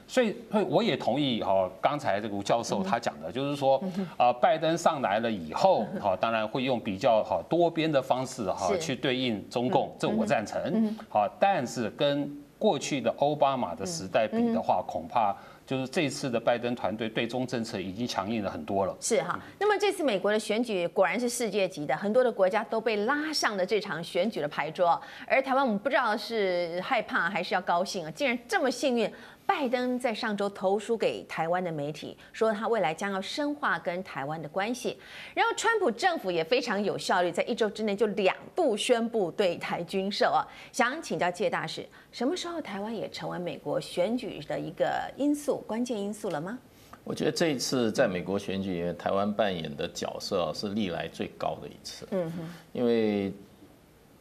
[0.07, 3.81] 所以会我也同意哈刚才这个吴教授他讲的，就是说
[4.17, 10.95] 啊拜登上来了以后，哈当然会用比较好多边的方式哈去对应中共，这我赞成。
[11.07, 11.90] 好，但是。
[11.91, 18.95] 跟过去的奥巴马的时代比的话，恐怕就是这次的拜登团队对中政策已经强硬了很多了。
[18.99, 29.11] 是哈，那么这次美国的选举果然是世界级的，很多的国家都被拉上了这场选举的牌桌，而台湾我们不知道是害怕还是要高兴啊，竟然这么幸运。
[29.45, 34.97] 拜登在上周投书给台湾的媒体，说他未来将要深化跟台湾的关系。
[35.33, 40.47] 然后，川普政府也非常有效率，在一周之内就两度宣布对台军售啊。
[40.71, 46.57] 想请教介大使，什么时候台湾也成为美国选举的一个因素、关键因素了吗？
[47.03, 52.07] 我觉得这一次在美国选举，台湾扮演的角色是历来最高的一次。
[52.11, 53.33] 嗯哼，因为。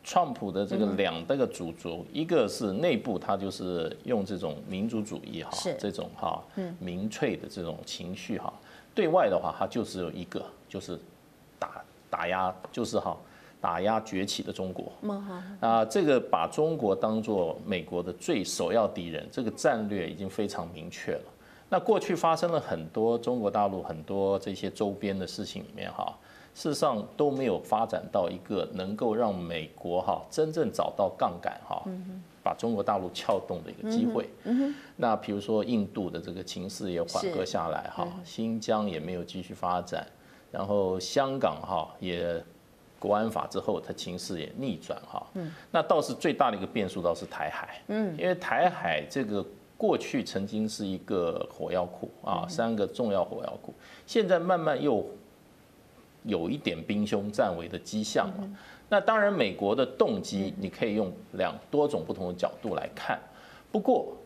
[0.02, 6.42] 川普的这个两个主轴，一个是内部，他就是用这种民族主义哈，这种哈
[6.78, 8.50] 民粹的这种情绪哈；
[8.94, 10.98] 对外的话，他就只有一个，就是
[11.58, 13.16] 打打压，就是哈
[13.60, 14.90] 打压崛起的中国。
[15.60, 21.24] 啊，这个把中国当做美国的最首要敌人，这个战略已经非常明确了。
[21.68, 26.16] 那过去发生了很多中国大陆很多这些周边的事情里面哈。
[26.54, 31.82] 事实上都没有发展到一个能够让美国哈真正找到杠杆哈，
[32.42, 34.28] 把中国大陆撬动的一个机会。
[34.96, 40.06] 那比如说印度的这个情势也缓和下来哈，新疆也没有继续发展，
[40.50, 42.42] 然后香港哈也
[42.98, 45.26] 国安法之后，它情势也逆转哈。
[45.34, 47.80] 嗯，那倒是最大的一个变数，倒是台海。
[47.86, 49.42] 嗯，因为台海这个
[49.78, 53.72] 过去曾经是一个火药库啊，三个重要火药库，
[54.06, 55.06] 现在慢慢又
[56.24, 58.50] 有一点兵凶战危的迹象了。
[58.88, 63.18] 那当然，美国的动机你可以用两多种不同的角度来看。
[63.70, 64.16] 不过，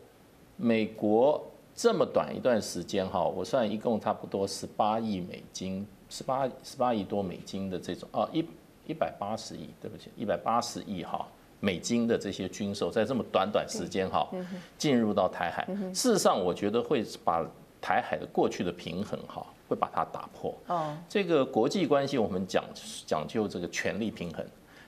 [0.57, 1.43] 美国
[1.75, 8.45] 这么短一段时间哈，我算一共差不多十八亿美金，十八十八亿多美金的这种啊一。
[8.87, 11.27] 一百八十亿，对不起，一百八十亿哈
[11.59, 14.29] 美金的这些军售，在这么短短时间哈
[14.77, 17.43] 进入到台海，事实上我觉得会把
[17.81, 20.55] 台海的过去的平衡哈会把它打破。
[20.67, 22.63] 哦，这个国际关系我们讲
[23.05, 24.45] 讲究这个权力平衡。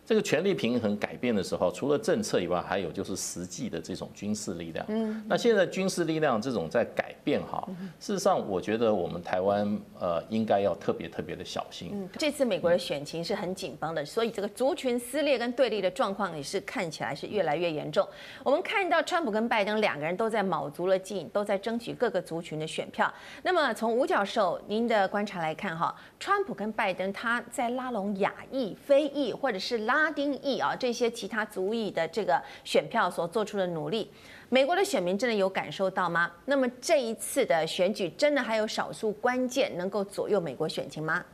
[0.08, 4.86] 这个权力平衡改变的时候，除了政策以外，还有就是实际的这种军事力量。
[4.88, 7.68] 嗯，那现在军事力量这种在改变哈，
[8.00, 11.90] 事实上我觉得我们台湾呃应该要特别特别的小心。
[11.92, 18.08] 嗯，这次美国的选情是很紧绷的，所以这个族群撕裂跟对立的状况也是看起来是越来越严重。
[18.46, 23.14] 我们看到川普跟拜登两个人都在卯足了劲，都在争取各个族群的选票。
[23.44, 34.12] 那么从吴教授您的观察来看哈，川普跟拜登他在拉拢亚裔、非裔或者是拉拉丁裔啊，这些其他族裔的这个选票所做出的努力，
[34.50, 36.32] 美国的选民真的有感受到吗？
[36.46, 41.26] 那么这一次的选举，真的还有少数关键能够左右美国选情吗？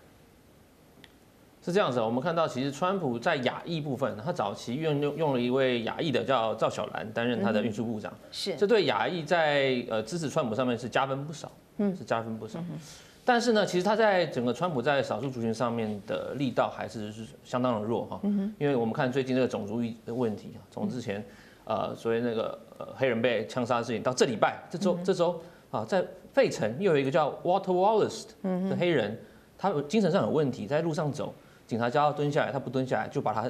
[1.65, 12.60] 是这样子，我们看到其实川普在亚裔部分，他早期用用用了一位亚裔的叫赵小兰担任他的运输部长，是这对亚裔在呃支持川普上面是加分不少，嗯，是加分不少。
[12.60, 12.80] 嗯
[13.25, 18.19] 但是呢，其实他在整个川普在少数族群上面的力道还是是相当的弱哈，
[18.59, 21.23] 因为我们看最近这个种族的问题，从之前
[21.63, 25.39] 呃所谓那个呃黑人被枪杀的事情，到这礼拜这周这周
[25.71, 28.25] 啊，在费城又有一个叫 Walter Wallace
[28.69, 29.17] 的黑人，
[29.57, 31.33] 他精神上有问题，在路上走，
[31.65, 33.49] 警察叫他蹲下来，他不蹲下来就把他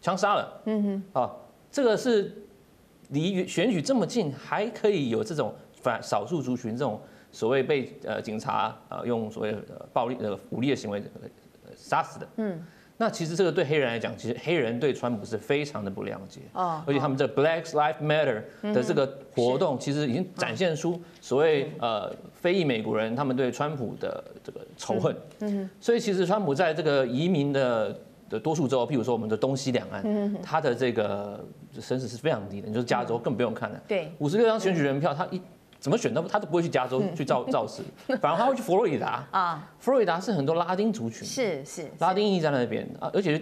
[0.00, 0.82] 枪杀了，嗯
[1.12, 1.30] 哼，啊，
[1.70, 2.42] 这个是
[3.10, 7.00] 离选举这么近，还可以有这种反少数族群这种。
[7.34, 9.54] 所谓被呃警察呃用所谓
[9.92, 11.02] 暴力呃武力的行为
[11.76, 12.62] 杀死的，嗯，
[12.96, 18.40] 那其实这个对黑人来讲，其实黑人对川普是非常的不谅解，哦，而且他们这 Black Lives Matter
[18.72, 31.44] 的这个活动，其实已经展现出所谓呃非裔美国人他们对川普的这个仇恨，嗯，所以其实川普在这个移民的的多数州，譬如说我们的东西两岸，他的这个
[31.80, 35.42] 声势是非常低的，你就是加州更不用看了，对，五十六张选举人票，他一。
[35.84, 37.82] 怎么选都他都不会去加州去造 造势，
[38.16, 39.70] 反而他会去佛罗里达啊。
[39.78, 43.40] 佛罗里达是很多拉丁族群，是是拉丁裔在那边啊，而且。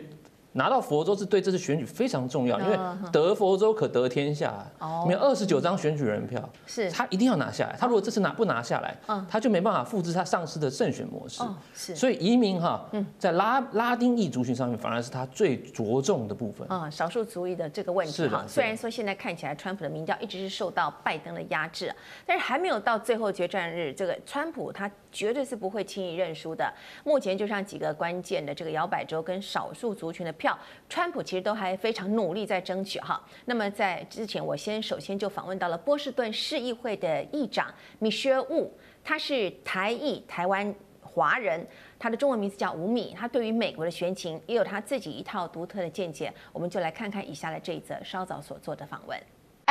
[0.53, 2.79] 拿到佛州是对这次选举非常重要，因为
[3.11, 4.53] 得佛州可得天下。
[4.79, 7.77] 哦，没有二十九张选举人票，是他一定要拿下来。
[7.79, 8.95] 他如果这次拿不拿下来，
[9.29, 11.43] 他就没办法复制他上次的胜选模式。
[11.75, 12.87] 是，所以移民哈，
[13.19, 16.69] 在拉拉丁裔族群上面，反而是他最着重的部分。
[16.69, 21.91] 啊，少数族裔的这个问题哈，虽然说现在看起来川普的民调一直是受到拜登的压制，
[22.27, 26.71] 但是还没有到最后决战日，这个川普他绝对是不会轻易认输的。
[27.05, 30.31] 目前就像几个关键的这个摇摆州跟少数族群的。
[30.43, 33.23] 票，川普其实都还非常努力在争取哈。
[33.45, 41.65] 那么在之前，我先首先就访问到了波士顿市议会的议长米歇尔雾，他是台裔台湾华人，
[41.97, 46.33] 他的中文名字叫吴米，他对于美国的选情也有他自己一套独特的见解。
[46.53, 49.17] 我们就来看看以下的这一则稍早所做的访问。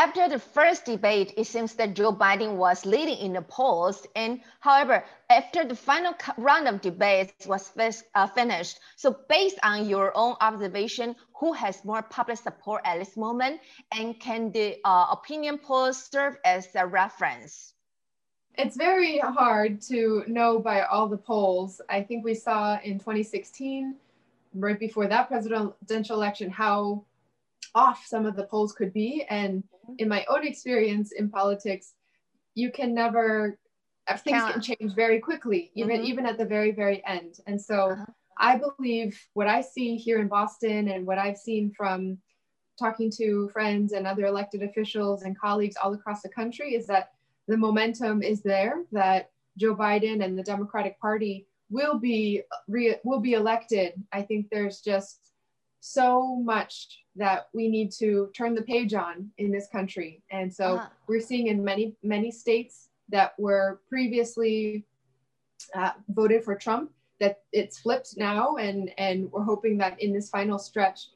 [0.01, 4.07] After the first debate, it seems that Joe Biden was leading in the polls.
[4.15, 7.71] And however, after the final round of debates was
[8.15, 13.15] uh, finished, so based on your own observation, who has more public support at this
[13.15, 13.61] moment?
[13.91, 17.75] And can the uh, opinion polls serve as a reference?
[18.55, 21.79] It's very hard to know by all the polls.
[21.89, 23.95] I think we saw in 2016,
[24.55, 27.03] right before that presidential election, how
[27.75, 29.25] off some of the polls could be.
[29.29, 29.63] And
[29.97, 31.93] in my own experience in politics,
[32.55, 33.57] you can never
[34.07, 36.05] uh, things can change very quickly, even mm-hmm.
[36.05, 37.35] even at the very very end.
[37.47, 38.05] And so uh-huh.
[38.37, 42.17] I believe what I see here in Boston and what I've seen from
[42.79, 47.11] talking to friends and other elected officials and colleagues all across the country is that
[47.47, 53.19] the momentum is there that Joe Biden and the Democratic Party will be re- will
[53.19, 53.93] be elected.
[54.11, 55.31] I think there's just
[55.79, 60.21] so much that we need to turn the page on in this country.
[60.31, 60.87] And so uh-huh.
[61.07, 64.85] we're seeing in many, many states that were previously
[65.75, 68.55] uh, voted for Trump that it's flipped now.
[68.55, 71.09] And, and we're hoping that in this final stretch,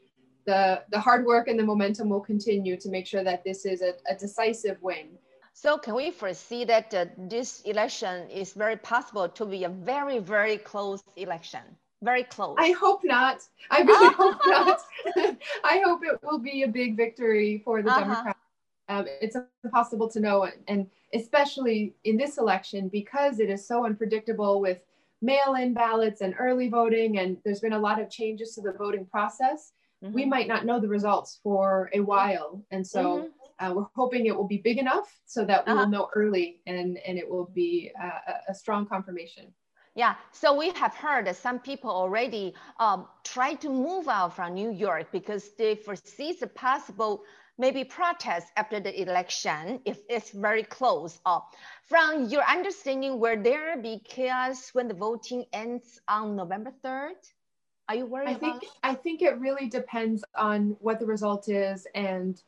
[0.46, 3.82] the, the hard work and the momentum will continue to make sure that this is
[3.82, 5.18] a, a decisive win.
[5.54, 10.20] So can we foresee that uh, this election is very possible to be a very,
[10.20, 11.62] very close election?
[12.06, 12.56] Very close.
[12.58, 13.42] I hope not.
[13.70, 14.80] I really hope not.
[15.64, 18.00] I hope it will be a big victory for the uh-huh.
[18.00, 18.40] Democrats.
[18.88, 24.62] Um, it's impossible to know, and especially in this election because it is so unpredictable
[24.62, 24.78] with
[25.24, 29.06] mail-in ballots and early voting, and there's been a lot of changes to the voting
[29.06, 29.72] process.
[30.04, 30.14] Mm-hmm.
[30.14, 33.04] We might not know the results for a while, and so.
[33.04, 33.28] Mm-hmm.
[33.58, 35.84] Uh, we're hoping it will be big enough so that we uh-huh.
[35.84, 39.46] will know early and, and it will be uh, a strong confirmation.
[39.96, 44.54] Yeah, so we have heard that some people already um, try to move out from
[44.54, 47.24] New York because they foresee the possible
[47.58, 51.20] maybe protest after the election if it's very close.
[51.26, 51.40] Uh,
[51.84, 57.16] from your understanding, were there because when the voting ends on November 3rd?
[57.88, 58.70] Are you worried I think, it?
[58.84, 62.42] I think it really depends on what the result is and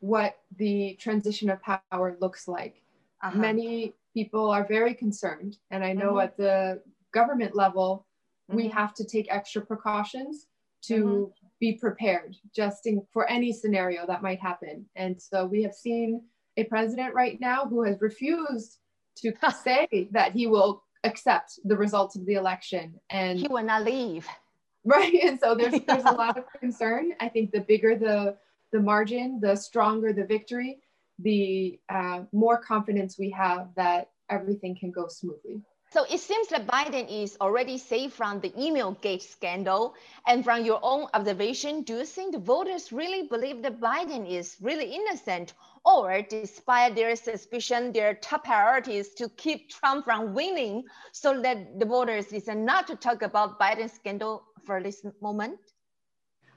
[0.00, 2.82] what the transition of power looks like.
[3.22, 3.38] Uh-huh.
[3.38, 5.56] Many people are very concerned.
[5.70, 6.20] And I know mm-hmm.
[6.20, 6.82] at the
[7.12, 8.06] government level,
[8.50, 8.56] mm-hmm.
[8.56, 10.46] we have to take extra precautions
[10.82, 11.46] to mm-hmm.
[11.60, 14.86] be prepared just in, for any scenario that might happen.
[14.96, 16.22] And so we have seen
[16.56, 18.78] a president right now who has refused
[19.18, 19.32] to
[19.62, 24.26] say that he will accept the results of the election and he will not leave
[24.84, 28.36] right and so there's there's a lot of concern i think the bigger the
[28.72, 30.78] the margin the stronger the victory
[31.18, 35.62] the uh, more confidence we have that everything can go smoothly.
[35.92, 39.94] So it seems that Biden is already safe from the email gate scandal.
[40.26, 44.56] And from your own observation, do you think the voters really believe that Biden is
[44.62, 45.52] really innocent?
[45.84, 51.78] Or despite their suspicion, their top priority is to keep Trump from winning so that
[51.78, 55.58] the voters listen not to talk about Biden scandal for this moment?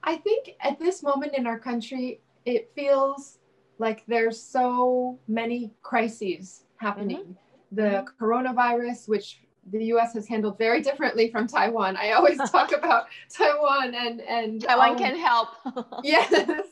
[0.01, 3.39] I think at this moment in our country, it feels
[3.78, 7.19] like there's so many crises happening.
[7.19, 7.32] Mm-hmm.
[7.71, 8.23] The mm-hmm.
[8.23, 10.13] coronavirus, which the U.S.
[10.13, 11.97] has handled very differently from Taiwan.
[11.97, 15.49] I always talk about Taiwan and and Taiwan um, can help.
[16.03, 16.67] yes.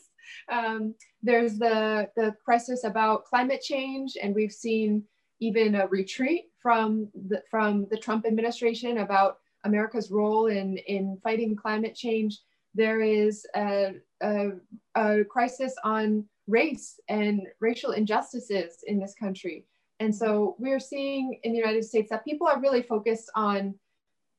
[0.48, 5.04] Um, there's the the crisis about climate change, and we've seen
[5.40, 11.56] even a retreat from the from the Trump administration about America's role in in fighting
[11.56, 12.38] climate change.
[12.76, 14.48] There is a, a,
[14.96, 19.66] a crisis on race and racial injustices in this country.
[20.00, 23.74] And so we're seeing in the United States that people are really focused on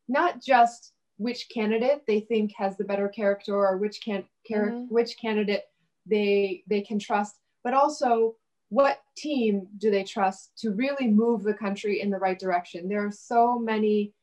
[0.08, 4.93] not just which candidate they think has the better character or which can mm-hmm.
[4.93, 5.64] which candidate
[6.06, 8.36] they they can trust, but also
[8.70, 12.89] what team do they trust to really move the country in the right direction.
[12.89, 14.14] There are so many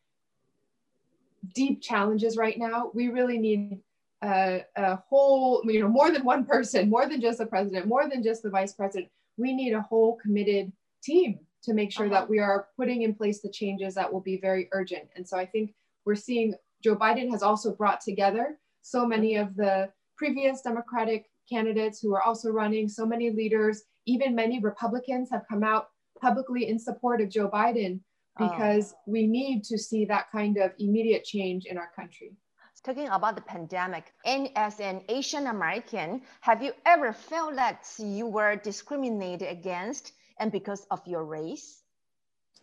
[1.54, 2.90] deep challenges right now.
[2.94, 3.80] We really need
[4.22, 8.08] a, a whole, you know, more than one person, more than just the president, more
[8.08, 9.10] than just the vice president.
[9.36, 12.20] We need a whole committed team to make sure uh-huh.
[12.20, 15.08] that we are putting in place the changes that will be very urgent.
[15.16, 19.54] And so I think we're seeing Joe Biden has also brought together so many of
[19.56, 25.42] the previous Democratic candidates who are also running, so many leaders, even many Republicans have
[25.48, 25.88] come out
[26.20, 28.00] publicly in support of Joe Biden
[28.38, 28.48] oh.
[28.48, 28.98] because oh.
[29.06, 32.32] we need to see that kind of immediate change in our country
[32.80, 38.26] talking about the pandemic, and as an Asian American, have you ever felt that you
[38.26, 41.82] were discriminated against and because of your race?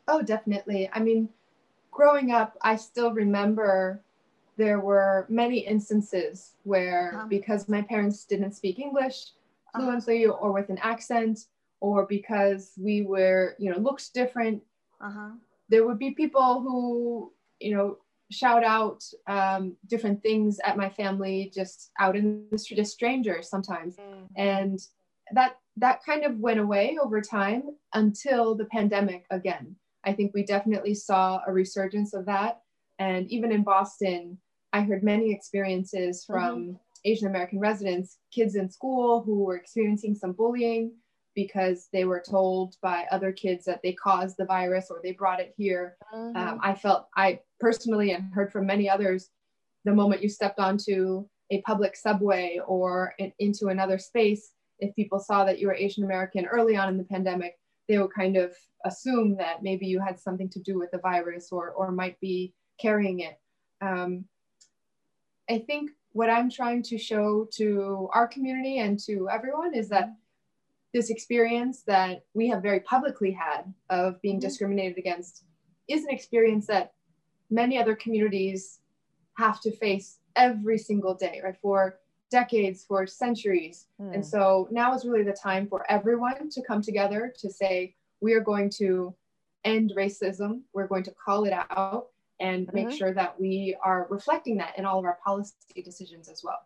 [0.07, 0.89] Oh, definitely.
[0.91, 1.29] I mean,
[1.91, 4.01] growing up, I still remember
[4.57, 7.27] there were many instances where uh-huh.
[7.27, 9.31] because my parents didn't speak English
[9.73, 9.79] uh-huh.
[9.79, 10.37] fluently uh-huh.
[10.41, 11.39] or with an accent,
[11.79, 14.61] or because we were, you know, looked different,
[14.99, 15.31] uh-huh.
[15.69, 17.97] there would be people who, you know,
[18.31, 23.49] shout out um, different things at my family just out in the street as strangers
[23.49, 24.23] sometimes mm-hmm.
[24.37, 24.79] and
[25.33, 27.63] that that kind of went away over time
[27.93, 29.75] until the pandemic again
[30.05, 32.61] i think we definitely saw a resurgence of that
[32.99, 34.37] and even in boston
[34.73, 36.73] i heard many experiences from mm-hmm.
[37.05, 40.91] asian american residents kids in school who were experiencing some bullying
[41.35, 45.39] because they were told by other kids that they caused the virus or they brought
[45.39, 45.97] it here.
[46.13, 46.35] Mm-hmm.
[46.35, 49.29] Um, I felt, I personally, and heard from many others,
[49.85, 55.19] the moment you stepped onto a public subway or in, into another space, if people
[55.19, 57.57] saw that you were Asian American early on in the pandemic,
[57.87, 58.53] they would kind of
[58.85, 62.53] assume that maybe you had something to do with the virus or, or might be
[62.79, 63.39] carrying it.
[63.81, 64.25] Um,
[65.49, 70.13] I think what I'm trying to show to our community and to everyone is that
[70.93, 74.47] this experience that we have very publicly had of being mm-hmm.
[74.47, 75.43] discriminated against
[75.87, 76.93] is an experience that
[77.49, 78.79] many other communities
[79.37, 81.55] have to face every single day, right?
[81.61, 83.87] For decades, for centuries.
[83.99, 84.15] Mm.
[84.15, 88.33] And so now is really the time for everyone to come together to say, we
[88.33, 89.15] are going to
[89.65, 92.07] end racism, we're going to call it out,
[92.39, 92.97] and make Mhm.
[92.97, 96.59] sure that we are reflecting that in all of our policy decisions as well.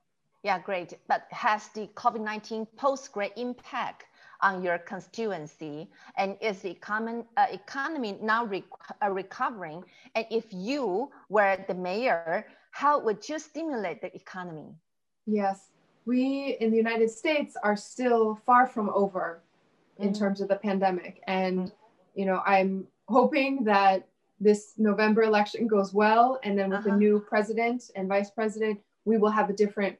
[0.44, 0.94] Yeah, great.
[1.08, 4.06] But has the COVID-19 posed great impact
[4.44, 5.90] on your constituency?
[6.18, 8.64] And is the economy, uh, economy now rec
[9.02, 9.84] uh, recovering?
[10.16, 14.76] And if you were the mayor, how would you stimulate the economy?
[15.26, 15.70] Yes,
[16.06, 19.42] we in the United States are still far from over
[19.98, 20.20] in Mhm.
[20.20, 21.24] terms of the pandemic.
[21.28, 21.72] And,
[22.14, 24.08] you know, I'm hoping that
[24.40, 26.40] this November election goes well.
[26.44, 26.90] And then with Uh-huh.
[26.90, 29.96] the new president and vice president, we will have a different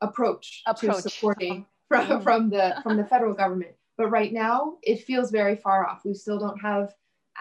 [0.00, 1.02] approach, Approach.
[1.02, 2.22] to supporting from, Mhm.
[2.22, 3.74] from the from the federal government.
[3.98, 6.04] But right now, it feels very far off.
[6.04, 6.94] We still don't have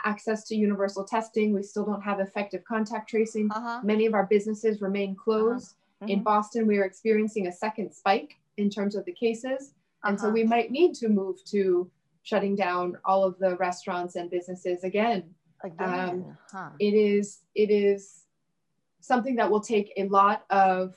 [0.04, 1.54] access to universal testing.
[1.54, 3.50] We still don't have effective contact tracing.
[3.52, 3.82] Uh-huh.
[3.84, 5.76] Many of our businesses remain closed.
[6.02, 6.24] In Mhm.
[6.24, 9.74] Boston, we are experiencing a second spike in terms of the cases.
[10.04, 10.34] And so Uh-huh.
[10.34, 11.90] we might need to move to
[12.24, 15.34] shutting down all of the restaurants and businesses again.
[15.64, 16.72] Again, huh?
[16.80, 18.26] It is it is
[19.00, 20.96] something that will take a lot of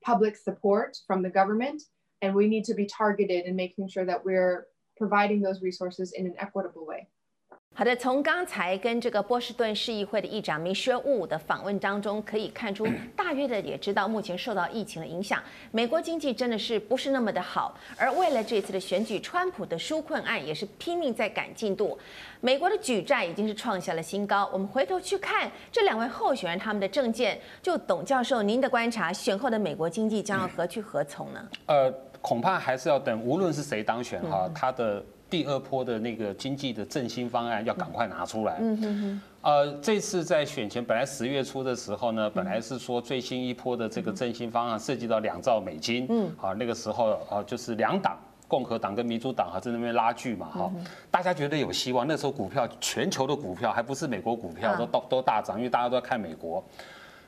[0.00, 1.84] public support from the government
[2.24, 4.64] and we need to be targeted in making sure that we're
[4.96, 7.08] providing those resources in an equitable way.
[7.76, 17.76] 好的，从刚才跟这个波士顿市议会的议长米歇尔伍的访问当中，可以看出，大约的也知道，目前受到疫情的影响，美国经济真的是不是那么的好。
[17.96, 21.98] 而为了这次的选举，川普的纾困案也是拼命在赶进度，
[22.40, 24.48] 美国的举债已经是创下了新高。
[24.52, 31.48] 我们回头去看这两位候选人他们的证件，就董教授您的观察，选后的美国经济将要何去何从呢？
[31.66, 31.92] 呃，
[32.24, 38.56] 恐怕还是要等，无论是谁当选哈，他的第二波的那个经济的振兴方案要赶快拿出来。
[38.60, 48.18] 嗯哼哼，呃，这次在选前，本来十月初的时候呢，本来是说最新一波的这个振兴方案涉及到两兆美金，嗯，啊，那个时候啊，就是两党，
[48.48, 50.72] 共和党跟民主党哈在那边拉锯嘛，哈，
[51.10, 52.06] 大家觉得有希望。
[52.08, 56.64] 那时候股票，全球的股票，还不是美国股票，都都都大涨，因为大家都在看美国。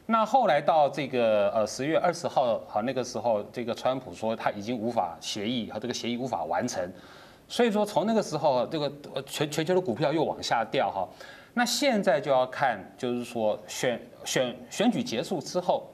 [0.06, 6.88] 那后来到这个呃十月二十号，好，那个时候这个川普说他已经无法协议和这个协议无法完成，
[7.48, 8.90] 所以说从那个时候这个
[9.26, 11.08] 全全球的股票又往下掉哈。
[11.54, 15.90] 那现在就要看，就是说选选选举结束之后。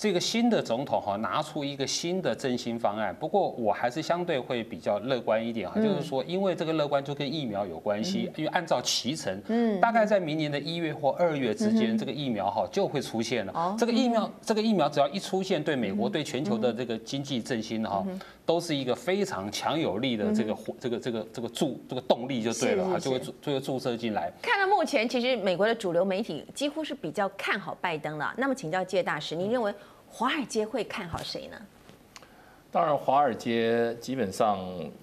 [0.00, 13.76] 这个新的总统哈拿出一个新的振兴方案，不过我还是相对会比较乐观一点哈，就是说因为这个乐观就跟疫苗有关系，因为按照脐橙，嗯，大概在明年的一月或二月之间，这个疫苗哈就会出现了。
[13.78, 18.02] 这个疫苗，这个疫苗只要一出现，对美国对全球的这个经济振兴哈，
[18.50, 24.28] 都是一个非常强有力的这个这个这个这个注这个动力就对了哈，就会注就会注射进来。
[24.42, 28.34] 看到目前，其实美国的主流媒体几乎是比较看好拜登了。
[28.36, 29.72] 那么请教介大使，您认为？
[30.08, 31.56] 华尔街会看好谁呢？
[32.72, 34.58] 当然，华尔街基本上，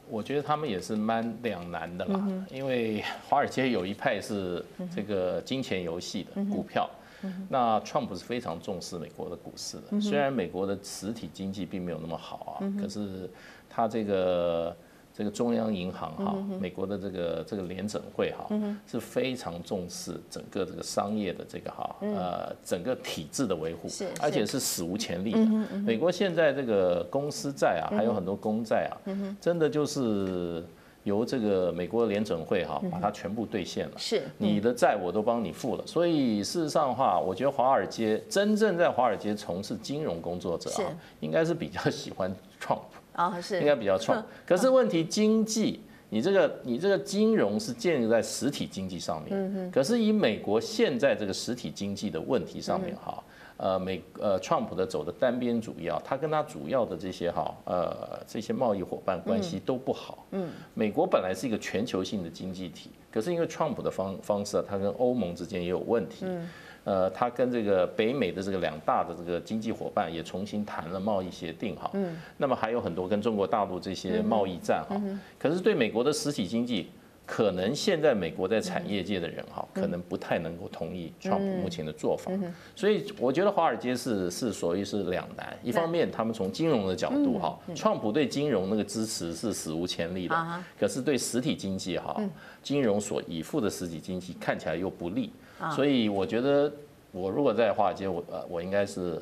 [0.10, 2.20] 我觉得他们也是蛮两难的啦。
[2.28, 4.62] 嗯、因为华尔街有一派是
[4.93, 7.00] 这个金钱游戏的股票，嗯、
[7.49, 9.84] 那川普是非常重视美国的股市的。
[9.91, 13.30] 嗯、虽然美国的实体经济并没有那么好啊，嗯、可是
[13.69, 14.75] 他这个。
[15.17, 18.47] 这个中央银行哈，美国的这个这个联准会哈，
[18.86, 23.89] 是非常重视整个这个商业的这个哈，呃，整个体制的维护，
[24.21, 24.59] 而且是。
[24.59, 25.39] 史无前例的。
[25.84, 28.93] 美国现在这个公司债啊，还有很多公债啊，
[29.41, 30.63] 真的就是
[31.08, 33.93] 由这个美国的联准会哈，把它全部兑现了。
[33.97, 35.88] 是，你的债我都帮你付了。
[35.88, 40.91] 所以事实上的话，我觉得华尔街真正在华尔街从事金融工作者啊，
[41.22, 42.30] 应该是比较喜欢
[42.62, 42.82] Trump。
[43.14, 45.80] 啊，是应该比较创， 可是问题经济，
[46.10, 53.24] 你这个你这个金融是建立在实体经济上面，可是以美国现在这个实体经济的问题上面哈，
[53.58, 66.49] 呃美呃川普的走的单边主义啊，他跟他主要的这些哈呃这些贸易伙伴关系都不好，嗯，美国本来是一个全球性的经济体，可是因为川普的方方式啊，他跟欧盟之间也有问题，嗯。
[66.84, 74.95] 呃，他跟这个北美的这个两大的这个经济伙伴也重新谈了贸易协定哈，嗯，那么还有很多跟中国大陆这些贸易战哈，
[75.38, 76.89] 可是对美国的实体经济，
[77.28, 82.32] 可能现在美国在产业界的人哈，可能不太能够同意川普目前的做法，
[82.73, 92.17] 所以我觉得华尔街是是所谓是两难，一方面他们从金融的角度哈，川普对金融那个支持是史无前例的，可是对实体经济哈，
[92.63, 95.30] 金融所依附的实体经济看起来又不利。
[95.75, 96.71] 所以我觉得，
[97.11, 99.19] 我如果在华尔街，我呃，我应该是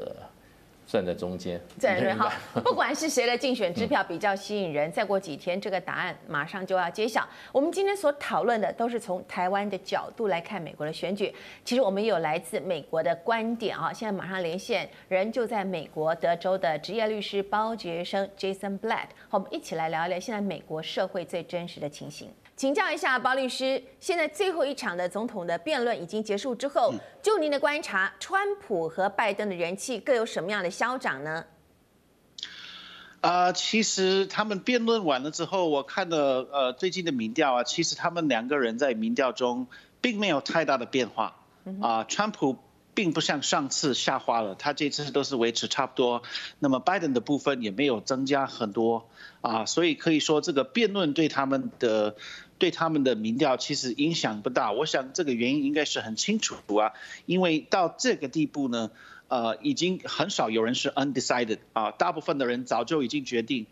[0.86, 1.60] 站在中间。
[1.80, 2.32] 站 在好，
[2.62, 7.28] 不管是谁的竞选支票比较吸引人，再过几天这个答案马上就要揭晓。
[7.52, 11.34] 我们今天所讨论的都是从台湾的角度来看美国的选举。
[11.64, 13.92] 其实我们也有来自美国的观点啊。
[13.92, 22.30] 现在马上连线人就在美国德州的职业律师包杰生 Jason Blatt，和我们一起来聊一聊现在美国社会最真实的情形。
[22.56, 31.44] 请教一下包律师，现在最后一场的总统的辩论已经结束之后，就您的观察，川普和拜登的人气各有什么样的消长呢？
[33.20, 39.68] 啊、呃，其实他们辩论完了之后，我看了呃最近的民调啊，其实他们两个人在民调中
[40.00, 41.36] 并没有太大的变化
[41.82, 42.06] 啊、呃。
[42.06, 42.58] 川普
[42.94, 46.24] 并不像上次下滑了，他这次都是维持差不多。
[46.60, 49.08] 那么拜登的部分也没有增加很多
[49.42, 52.16] 啊、呃，所以可以说这个辩论对他们的
[52.58, 54.72] 对他们的民调其实影响不大。
[54.72, 56.94] 我想这个原因应该是很清楚啊，
[57.26, 58.92] 因为到这个地步呢。
[59.28, 63.66] 呃，已经很少有人是 undecided 啊，大部分的人早就已经决定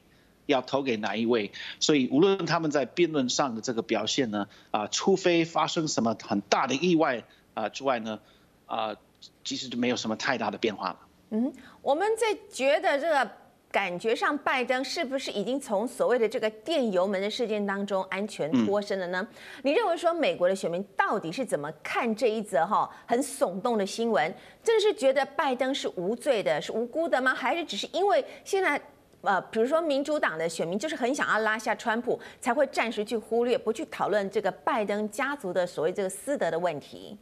[0.47, 7.23] 要投给哪一位，所以无论他们在辩论上的这个表现呢，啊，除非发生什么很大的意外
[7.53, 8.19] 啊之外呢，
[8.65, 8.95] 啊，
[9.43, 10.99] 其实就没有什么太大的变化了。
[11.29, 11.53] 嗯，
[11.83, 13.42] 我们在觉得这个。
[13.73, 19.27] 感觉上，拜登是不是已经从所谓的这个电油门的事件当中安全脱身了呢？
[19.63, 24.31] 你认为说美国的选民到底是怎么看这一则哈很耸动的新闻？
[24.63, 27.33] 真的是觉得拜登是无罪的，是无辜的吗？
[27.33, 28.79] 还是只是因为现在
[29.21, 37.17] 呃，比如说民主党的选民就是很想要拉下川普，才会暂时去忽略，不去讨论这个拜登家族的所谓这个私德的问题？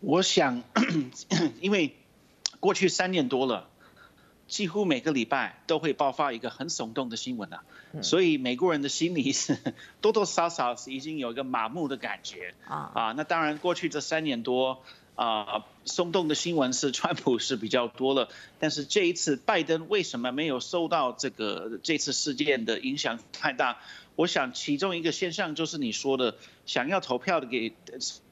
[0.00, 0.60] 我想，
[1.62, 1.94] 因为
[2.58, 3.68] 过去三年多了。
[4.48, 7.62] 几乎每个礼拜都会爆发一个很耸动的新闻啊，
[8.02, 9.58] 所以美国人的心里是
[10.00, 13.12] 多多少少是已经有一个麻木的感觉啊啊。
[13.16, 14.82] 那当然，过去这三年多
[15.16, 18.28] 啊，松动的新闻是川普是比较多了，
[18.60, 23.78] 但是这一次拜登为什么没有受到这个这次事件的影响太大？
[24.14, 26.36] 我想其中一个现象就是你说的，
[26.66, 27.74] 想要投票的给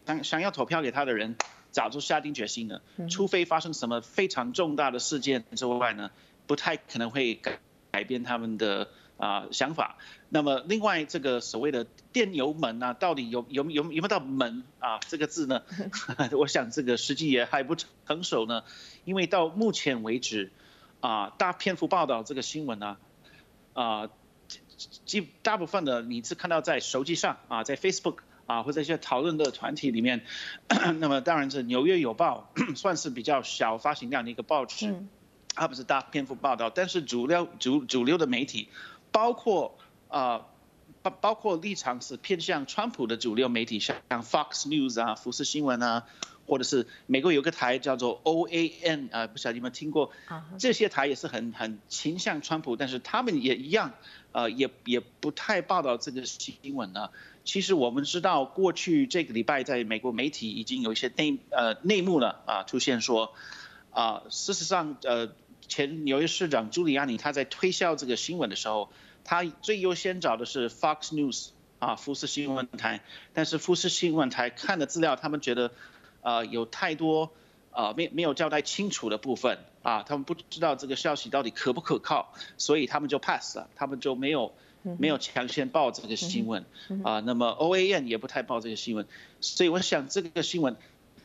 [0.05, 1.37] 想想要投票给他的人。
[1.75, 6.12] 早就下定决心了，除非发生什么非常重大的事件之外呢，
[6.47, 7.59] 不太可能会改
[7.91, 9.99] 改变他们的啊想法。
[10.29, 15.62] 那么另外这个所谓的电油门啊，到底有有有有没有到门啊这个字呢？
[16.39, 18.62] 我想这个实际也还不成熟呢，
[19.05, 20.53] 因为到目前为止
[21.01, 22.97] 啊，大篇幅报道这个新闻呢
[23.72, 24.09] 啊，
[25.05, 28.18] 基大部分的你是看到在手机上啊，在 Facebook。
[28.47, 30.24] 啊，或者一些讨论的团体里面，
[31.01, 34.95] 那么当然是《纽约邮报》 算是比较小发行量的一个报纸，
[35.55, 38.68] 它不是大篇幅报道，但是主流主主流的媒体，
[39.12, 39.78] 包括
[40.09, 40.47] 啊
[41.03, 46.07] 包包括立场是偏向川普的主流媒体，像 Fox News 啊、福斯新闻啊，
[46.47, 50.11] 或者是美国有个台叫做 OAN 啊，不晓得你们听过？
[50.59, 53.92] 这些台也是很很倾向川普，但是他们也一样，
[54.32, 57.11] 呃，也也不太报道这个新闻呢。
[57.45, 63.34] 其实我们知道，过去这个礼拜在美国媒体已经有一些内呃内幕了啊，出现说
[63.90, 65.32] 啊，事实上呃
[65.68, 68.90] 前纽约市长朱利安尼他在推销这个新闻的时候，
[69.24, 73.03] 他最优先找的是 Fox News 啊福斯新闻台，
[73.34, 75.72] 但是福斯新闻台看的资料，他们觉得
[76.25, 77.31] 啊有太多
[77.70, 84.53] 啊没没有交代清楚的部分啊，他们不知道这个消息到底可不可靠，所以他们就 pass 了，他们就没有。
[84.99, 86.66] 没有抢先报这个新闻
[87.05, 89.07] 啊，那么 OAN 也不太报这个新闻，
[89.41, 90.77] 所以我想这个新闻，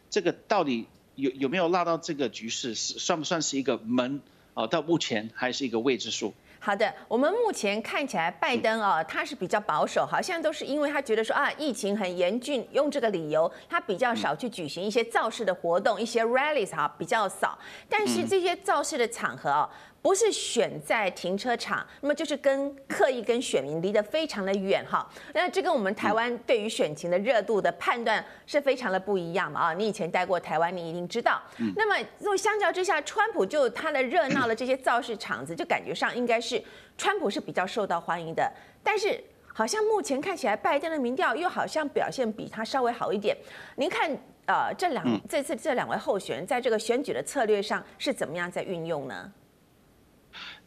[0.10, 0.86] 这个到底
[1.16, 4.22] 有有没有拉到这个局势，是算不算是一个门
[4.54, 4.68] 啊？
[4.68, 6.34] 到目前还是一个未知数。
[6.62, 17.58] 好的，我们目前看起来拜登啊，他是比较保守，好像都是因为他觉得说啊，疫情很严峻，用这个理由，他比较少去举行一些造势的活动，一些 rallies 哈比较少，
[17.88, 19.70] 但是这些造势的场合啊。
[20.02, 25.08] 不是选在停车场，那么就是跟刻意跟选民离得非常的远哈。
[25.34, 29.74] 那这跟我们台湾对于选情的热度的判断是非常的不一样嘛啊！
[29.74, 31.42] 你以前待过台湾，你一定知道。
[31.76, 36.64] 那么如果相较之下，川普就他的热闹的这些造势场子，就感觉上应该是
[36.98, 38.50] 川普是比较受到欢迎的。
[38.82, 39.22] 但是
[39.54, 43.36] 好像目前看起来，拜登的民调又好像表现比他稍微好一点。
[43.76, 44.10] 您看，
[44.46, 49.30] 呃，这两这次这两位候选人在这个选举的策略上是怎么样在运用呢？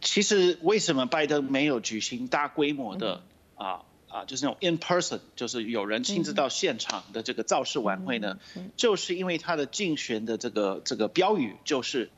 [0.02, 3.22] 其实为什么拜登没有举行大规模的
[3.54, 8.38] 啊啊，就是那种 in person，就是有人亲自到现场的这个造势晚会呢？
[8.76, 12.10] 就是因为他的竞选的这个这个标语就是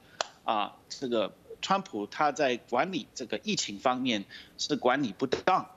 [0.42, 4.24] 啊，这个川普他在管理这个疫情方面
[4.58, 5.70] 是管理不当，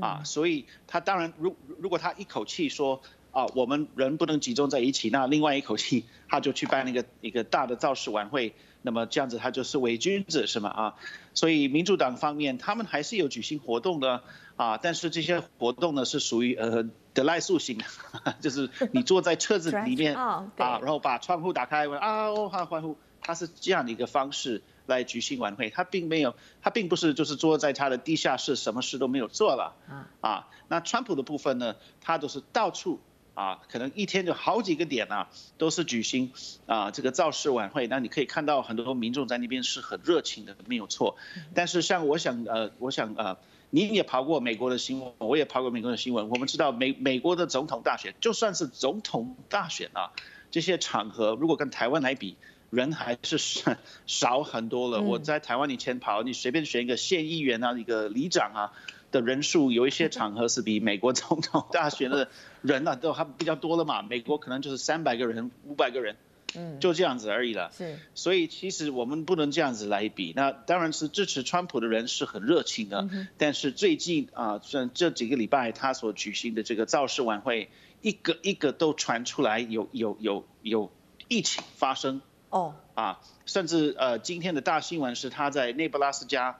[0.00, 3.00] 啊，所以他当然如如果他一口气说
[3.32, 8.54] 啊，我们人不能集中在一起，那另外一口气 他就去办那个一个大的造势晚会。
[8.82, 10.70] 那么这样子他就是伪君子是吗？
[10.70, 10.94] 啊，
[11.34, 14.22] 所以民主党方面他们还是有举行活动的
[14.56, 17.84] 啊，但是这些活动呢是属于呃得来速型的，
[18.40, 29.76] 就是你坐在车子里面 啊，然后把窗户打开，啊哦哈欢呼，他是这样的一个方式来举行晚会，他并没有，他并不是就是坐在他的地下室，什么事都没有做了。
[30.22, 32.98] 啊，那川普的部分呢，他都是到处
[33.34, 35.28] 啊，可能一天就好几个点啊，
[35.58, 36.32] 都是举行
[36.66, 37.86] 啊这个造势晚会。
[37.86, 41.16] 那你可以看到很多民众在那边是很热情的，没有错。
[41.54, 43.38] 但是像我想呃，我想呃，
[43.70, 50.12] 你也跑过美国的新闻，我也跑过美国的新闻，我们知道美美国的总统大选，就算是总统大选啊，
[50.50, 52.36] 这些场合如果跟台湾来比。
[52.70, 53.76] 人还是少
[54.06, 55.02] 少很多了。
[55.02, 58.72] 我在台湾以前跑，你随便选一个县议员啊，一个里长啊
[59.10, 62.28] 的人数，有一些场合是比美国总统 大选的
[62.62, 64.02] 人啊都还比较多了嘛。
[64.02, 66.16] 美国可能就是三百个人、五百个人，
[66.54, 67.70] 嗯，就这样子而已了。
[67.76, 70.32] 是，所以其实我们不能这样子来比。
[70.34, 73.08] 那当然是支持川普的人是很热情的，
[73.38, 77.70] 但是最近啊，这这几个礼拜他所举行的这个造势晚会，
[78.02, 80.90] 一个一个都传出来有有有有
[81.28, 82.20] 疫情发生。
[82.50, 86.58] 哦，啊，甚至呃，今天的大新闻是他在内布拉斯加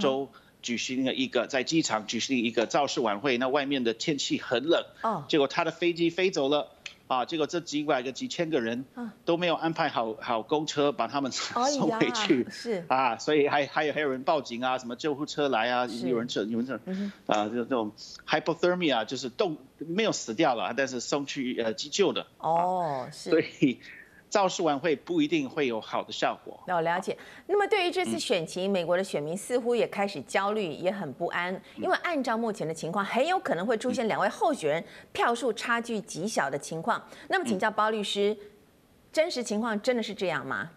[0.00, 0.30] 州
[0.62, 6.68] 举行了一个在机场举行一个造势晚会，那外面的天气很冷，哦，结果他的飞机飞走了，
[7.06, 8.84] 啊，结果这几百个几千个人
[9.24, 12.84] 都没有安排好好公车把他们 送回去，是。
[12.88, 16.80] 啊，所以还还有还有人报警啊，什么救护车来啊，有人这有人这，
[17.26, 17.92] 啊，就这种
[18.26, 23.78] hypothermia 就是冻没有死掉了，但是送去呃急救的，哦，是，所以。
[24.36, 26.62] 造势晚会不一定会有好的效果。
[26.66, 27.16] 那我了解。
[27.46, 37.02] 那么对于这次选情，美国的选民似乎也开始焦虑，也很不安，因为按照目前的情况，很有可能会出现两位候选人票数差距极小的情况。
[37.28, 38.36] 那么请教包律师，
[39.10, 40.68] 真实情况真的是这样吗？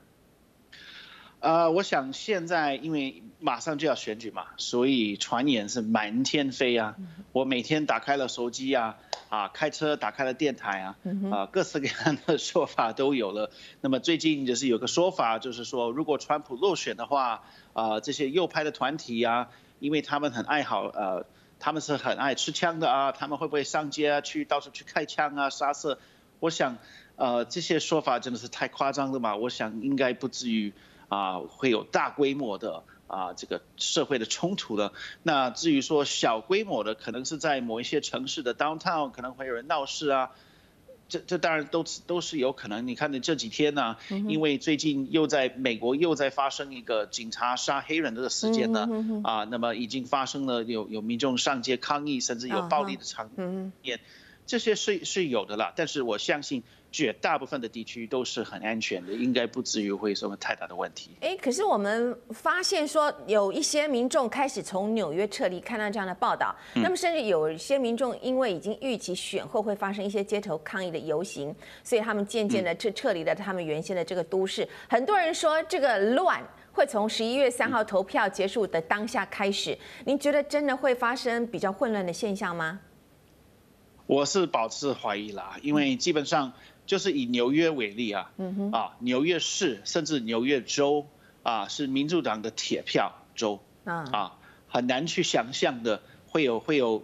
[1.41, 6.95] 呃，我想现在因为马上就要选举嘛，所以传言是满天飞啊。
[7.33, 8.95] 我每天打开了手机啊。
[9.29, 10.97] 啊，开车打开了电台啊，
[11.31, 13.51] 啊，各式各样的说法都有了。
[13.81, 19.49] 那么最近就是有个说法，就是说如果川普落选的话，啊，这些右派的团体啊，
[19.79, 21.25] 因为他们很爱好，呃，
[21.59, 25.99] 他们是很爱吃枪的啊，他们会不会上街啊，去到处去开枪啊，杀色？
[26.39, 26.77] 我想，
[27.15, 29.35] 呃，这些说法真的是太夸张了嘛。
[29.35, 30.73] 我想应该不至于
[31.07, 32.83] 啊，会有大规模的。
[33.09, 34.93] 啊，这个社会的冲突了。
[35.23, 40.29] 那至于说小规模的，可能是在某一些城市的 downtown 可能会有人闹事啊，
[41.09, 42.87] 这这当然都都是有可能。
[42.87, 48.87] 你看你这几天呢、啊，因为最近又在美国又在发生一个警察杀黑人的事件呢，
[49.23, 53.31] 啊，那么已经发生了有有民众上街抗议，甚至有暴力的场
[53.81, 53.99] 面，
[54.45, 55.73] 这些是是有的啦。
[55.75, 56.63] 但是我相信。
[56.91, 61.11] 绝大部分的地区都是很安全的，应该不至于会有什么太大的问题。
[61.21, 74.67] 哎，可是我们发现说，有一些民众开始从纽约撤离，看到这样的报道，那么甚至有一些民众因为已经预期选后会发生一些街头抗议的游行，所以他们渐渐的撤撤离了他们原先的这个都市。
[74.89, 79.77] 很多人说，这个乱会从十一月三号投票结束的当下开始。
[80.05, 82.79] 您觉得真的会发生比较混乱的现象吗？
[84.07, 86.51] 我是保持怀疑啦，因为基本上。
[86.89, 88.31] 就是以纽约为例啊，
[88.71, 91.05] 啊，纽约市甚至纽约州
[91.43, 93.59] 啊，是民主党的铁票州
[94.11, 97.03] 啊，很难去想象的会有会有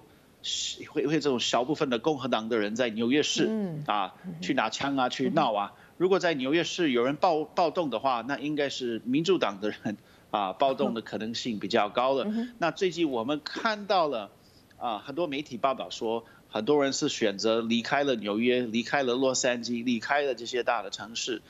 [0.90, 3.48] 会会这种小部分的共和党的人在纽约市
[3.86, 5.74] 啊去拿枪啊去闹啊。
[5.98, 9.98] 如果在纽约市有人暴暴动的话，那应该是民主党的人
[10.32, 12.26] 啊暴动的可能性比较高了。
[12.58, 14.32] 那最近我们看到了
[14.80, 16.26] 啊，很多媒体报道说。
[16.56, 21.42] 很多人是选择离开了纽约，离开了洛杉矶，离开了这些大的城市，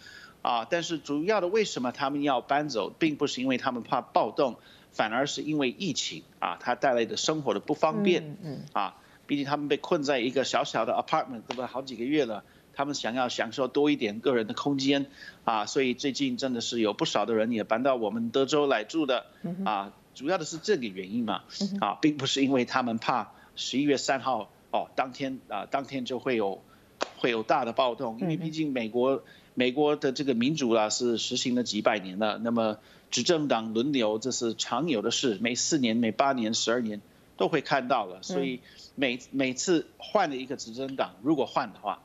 [0.41, 4.57] 啊，但是主要的为什么他们要搬走，并不是因为他们怕暴动，
[4.91, 6.23] 反而是因为疫情。
[6.39, 8.95] 啊，它带来的生活的不方便，嗯，啊，
[9.27, 11.67] 毕竟他们被困在一个小小的 apartment，对吧？
[11.67, 12.43] 好几个月了，
[12.73, 15.05] 他们想要享受多一点个人的空间，
[15.43, 19.27] 啊，所以最近真的是有不少的人也搬到我们德州来住的，
[19.65, 21.43] 啊，主要的是这个原因嘛，
[21.79, 24.49] 啊，并不是因为他们怕十一月三号。
[24.75, 26.61] 哦，当天啊，当天就会有
[27.17, 29.23] 会有大的暴动，因为毕竟美国
[29.53, 32.77] 美国的这个民主啊是实行了几百年了，那么
[33.09, 36.99] 执政党轮流这是常有的事，每四年、每八年、十二年
[37.37, 38.59] 都会看到了，所以
[38.95, 42.01] 每每次换了一个执政党，如果换的话，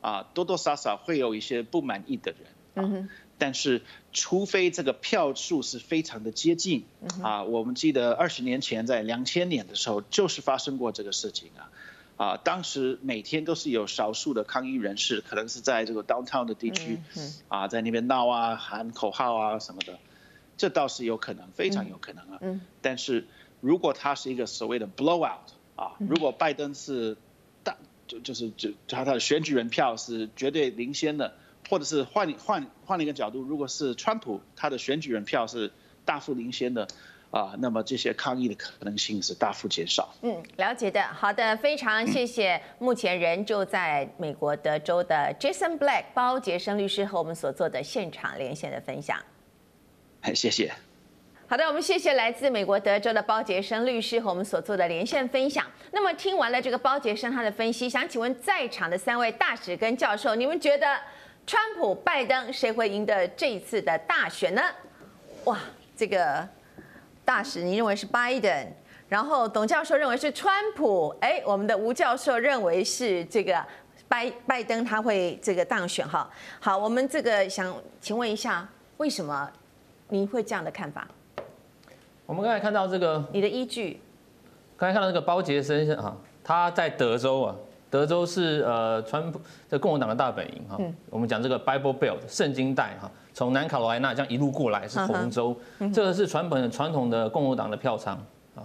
[0.00, 2.32] 啊，多多少少会有一些不满意的
[2.74, 3.08] 人，啊，
[3.38, 6.84] 但是除非这个票数是非常的接近，
[7.24, 11.72] 啊，我们记得二十年前在两千年的时候就是发生过这个事情啊。
[12.16, 17.00] 啊，当时每天都是有少数的抗议人士，可能是在这个 downtown 的地区，
[17.48, 19.98] 啊，在那边闹啊、喊口号啊什么的，
[20.56, 22.38] 这倒是有可能，非常有可能啊。
[22.80, 23.26] 但是
[23.60, 25.38] 如果他是一个所谓的 blowout
[25.74, 27.16] 啊，如果拜登是
[27.64, 31.34] 大就就是就他他的选举人票是绝对领先的，
[31.68, 35.72] 或者是换换换了一个角度，如果是川普他的选举人票是
[36.04, 36.86] 大幅领先的。
[37.34, 40.14] 啊，那么这些抗议的可能性是大幅减少。
[40.22, 42.62] 嗯，了解的，好的，非常谢谢。
[42.78, 49.18] 目前人就在美国德州的 Jason Black 包杰生律师和我们所做的现场连线的分享。
[50.20, 50.72] 哎，谢谢。
[51.48, 55.66] 好的，我们谢谢来自美国德州的包杰生律师和我们所做的连线分享。
[55.90, 60.86] 那么听完了这个包杰生他的分析，想请问在场的三位大使跟教授，你们觉得
[61.44, 64.62] 川普、拜登谁会赢得这一次的大选呢？
[65.46, 65.58] 哇，
[65.96, 66.48] 这个。
[67.24, 68.66] 大使，你认为是拜登，
[69.08, 73.64] 然后董教授认为是川普，哎，我们的吴教授认为是这个
[74.06, 76.30] 拜拜登他会这个当选哈。
[76.60, 78.68] 好，我们这个想请问一下，
[78.98, 79.50] 为什么
[80.08, 81.08] 您会这样的看法？
[82.26, 84.00] 我们刚才看到这个，你的依据，
[84.76, 87.56] 刚才看到这个包杰生啊，他在德州啊，
[87.88, 90.78] 德州是呃川普的共和党的大本营哈。
[91.08, 93.10] 我们讲这个 Bible Belt 圣经带哈。
[93.34, 95.54] 从南卡罗来纳这样一路过来是红州，
[95.92, 98.16] 这个是传本传统的共和党的票仓
[98.54, 98.62] 啊。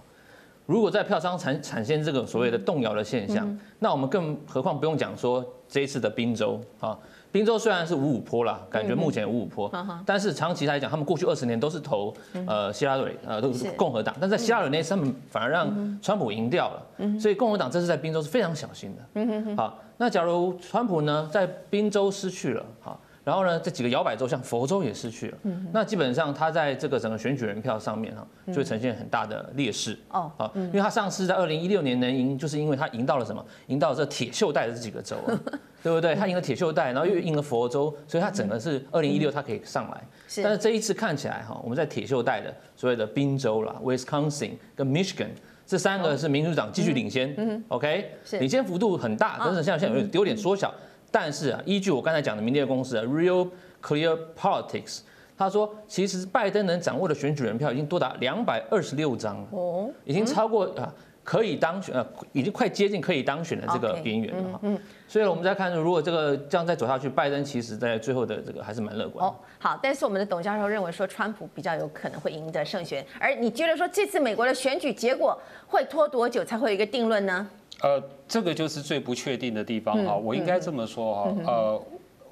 [0.64, 6.96] 如果在票仓产产生这个所谓的动摇的现象，那我们更何况不用讲说这一次的宾州啊，
[7.32, 9.68] 宾州虽然是五五坡啦，感觉目前五五坡，
[10.06, 12.14] 但是长期来讲，他们过去二十年都是投
[12.46, 19.56] 呃希拉蕊呃都是共和党，但在希拉蕊那次他们反而让川普赢掉了，所以共和党这次在宾州是非常小心的。
[19.56, 23.00] 好，那假如川普呢在宾州失去了，好。
[23.30, 25.38] 然后呢，这几个摇摆州像佛州也失去了，
[25.72, 29.96] 那基本上他在这个整个选举人票上面哈，就会呈现很大的劣势。
[30.08, 33.40] 哦，啊，因为他上次在二零一六年能赢，就是因为他赢到了什么？
[33.68, 35.30] 赢到了这铁锈带的这几个州啊，
[35.80, 36.12] 对不对？
[36.16, 40.02] 他赢了铁锈带，然后又赢了佛州，所以他整个是二零一六他可以上来。
[40.42, 45.28] 但是这一次看起来哈，我们在铁锈带的所谓的宾州啦、Wisconsin 跟 Michigan
[45.64, 48.10] 这三个是民主党继续领先嗯，OK，
[48.40, 50.74] 领先幅度很大，但是像现在有有点缩小。
[51.10, 53.48] 但是啊，依据我刚才讲的民调公司啊，Real
[53.82, 55.00] Clear Politics，
[55.36, 60.92] 他说，其实拜登能掌握的选举人票已经多达两百二十六张了，已经超过啊
[61.24, 64.60] 可以当选，呃，已经快接近可以当选的这个边缘了哈。
[64.62, 69.26] 嗯，所以我们再看，如果这个这样再走下去，拜登其实在最后的这个还是蛮乐观。
[69.26, 77.48] 哦，好，但是我们的董教授认为说，川普比较有可能会赢得胜选，而你觉得说这次美国的选举结果会拖多久才会有一个定论呢？
[77.82, 80.14] 呃，这个就是最不确定的地方哈。
[80.14, 81.82] 我应该这么说哈，呃，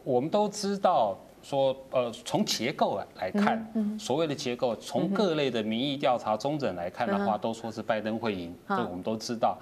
[0.05, 9.57] 我们都知道说，呃，从结构来来看，所谓的结构，从各类的民意调查中诊来看的话，都说是拜登会赢，这个我们都知道。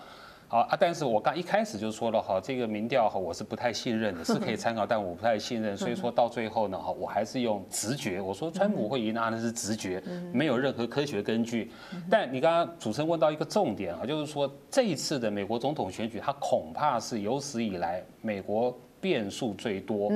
[0.49, 10.01] 好啊，但是我刚一开始就说了哈，这个民调哈，我是不太信任的，是可以参考，但我不太信任，所以说到最后呢哈，我还是用直觉，我说川普会赢，那那是直觉，
[10.33, 11.73] 没有任何科学根据。
[12.09, 20.13] 但你刚刚主持人问到一个重点啊，就是说这一次的美国总统选举，它恐怕是有史以来美国变数最多。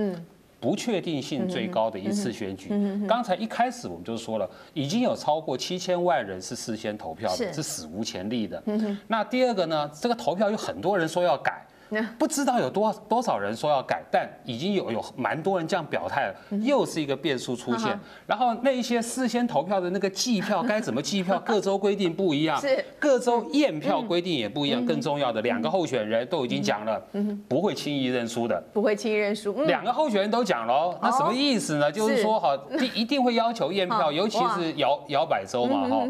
[0.61, 2.71] 不确定性最高的一次选举。
[3.09, 8.63] 刚才一开始我们就说了，已经有超过七千万人是事先投票的，是史无前例的。
[9.09, 11.67] 那第二个呢，这个投票有很多人说要改。
[12.19, 17.99] 不知道有多多少人说要改，但已经有有蛮多人这样表态了，又是一个变数出现。
[18.27, 24.85] 然后那一些事先投票的那个计票该怎么计票，各州规定不一样， 是各州验票规定也不一样。
[24.87, 27.01] 更重要的，两个候选人都已经讲了，
[27.49, 29.53] 不会轻易认输的，不会轻易认输。
[29.65, 31.91] 两个候选人都讲了，那什么意思呢？
[31.91, 36.07] 就是说哈，一一定会要求验票， 尤其是摇摇摆州嘛哈。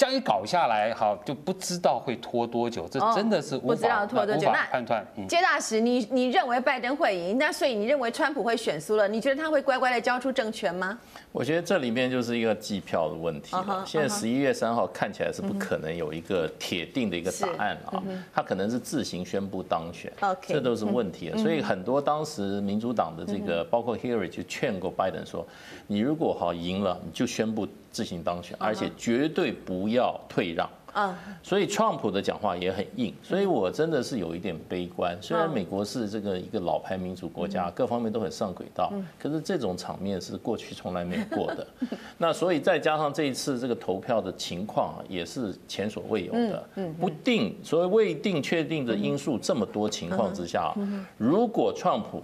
[0.00, 5.06] 这样一搞下来，好就不知道会拖多久，这真的是无法、哦、不知道拖多久无法判断。
[5.28, 9.06] 杰大使，你你认为拜登会赢，那所以你认为川普会选输了？
[9.06, 10.98] 你觉得他会乖乖的交出政权吗？
[11.32, 13.84] 我觉得这里面就是一个计票的问题了。
[13.86, 18.02] 现在十一月三号看起来是不可能有一个铁定的一个答案啊，
[18.32, 20.12] 他可能是自行宣布当选，
[20.42, 21.30] 这都是问题。
[21.38, 25.46] 所以很多当时民主党的这个包括 Hillary 就劝过拜登说，
[25.86, 30.68] 你如果好赢了，你就宣布自行当选，而且绝对不要退让。
[30.92, 35.16] 啊，所以川普的讲话也很硬，所以我真的是有一点悲观。
[35.20, 41.66] 虽然美国是这个一个老牌民主国家，各方面都很上轨道，可是这种场面是过去从来没有过的。
[42.18, 46.64] 那所以再加上这一次这个投票的情况啊，也是前所未有的，
[46.98, 50.74] 不定，所谓未定确定的因素这么多情况之下，
[51.16, 52.22] 如果川普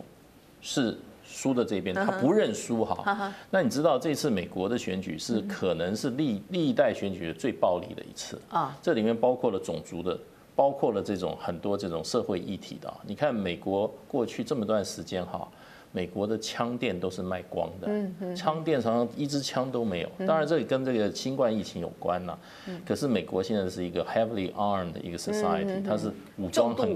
[0.60, 0.96] 是。
[1.28, 3.32] 输的这边，他不认输哈。
[3.50, 8.76] 那你知道这次美国的选举是可能是历历代选举的最暴力的一次啊。
[8.80, 10.18] 这里面包括了种族的，
[10.54, 12.92] 包括了这种很多这种社会议题的。
[13.04, 15.46] 你看美国过去这么段时间哈，
[15.92, 20.08] 美国的枪店都是卖光的，枪店常常一支枪都没有。
[20.26, 22.38] 当然这里跟这个新冠疫情有关呐。
[22.86, 26.86] 可是美国现在是一个 heavily armed 的一个 society，它是武装很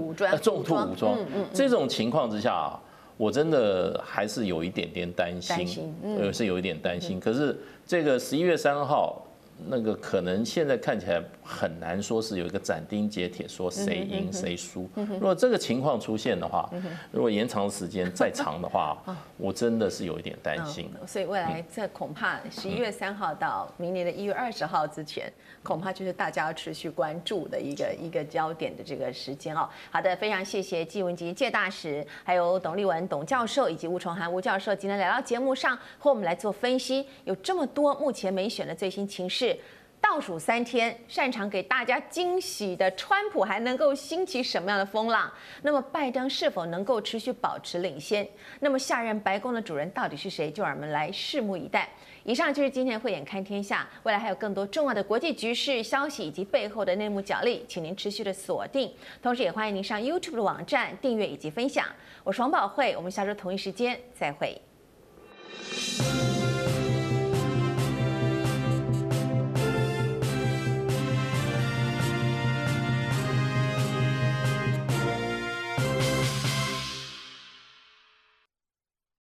[0.41, 1.17] 重度武装。
[1.53, 2.79] 这种情况之下啊。
[3.21, 7.19] 我真的还是有一点点担心，呃，是有一点担心。
[7.19, 7.55] 可是
[7.85, 9.27] 这个十一月三号。
[9.67, 14.89] 那个可能现在看起来很难说是有一个斩钉截铁说谁赢谁输。
[14.95, 16.67] 如果这个情况出现的话，
[17.11, 18.97] 如果延长时间再长的话，
[19.41, 20.89] 我真的是有一点担心。
[21.07, 25.31] 所以未来这恐怕十一月三号到明年的一月二十号之前，
[25.63, 29.67] 恐怕就是大家要持续关注的一个一个焦点的这个时间哦。
[29.89, 37.07] 好的，非常谢谢季文吉介大使，还有董立文董教授以及吴崇涵吴教授今天来到节目上和我们来做分析。
[37.25, 39.57] 有这么多目前美选的最新情势。
[40.01, 45.31] 倒数三天，擅长给大家惊喜的川普还能够兴起什么样的风浪？
[45.61, 48.27] 那么拜登是否能够持续保持领先？
[48.59, 50.51] 那么下任白宫的主人到底是谁？
[50.51, 51.87] 就让我们来拭目以待。
[52.23, 58.91] 以上就是今天的慧眼看天下，未来还有更多重要的国际局势消息以及背后的内幕角力，请您持续的锁定。
[59.21, 61.85] 同时也欢迎您上 YouTube 的网站订阅以及分享。
[62.23, 64.59] 我是王宝慧，我们下周同一时间再会。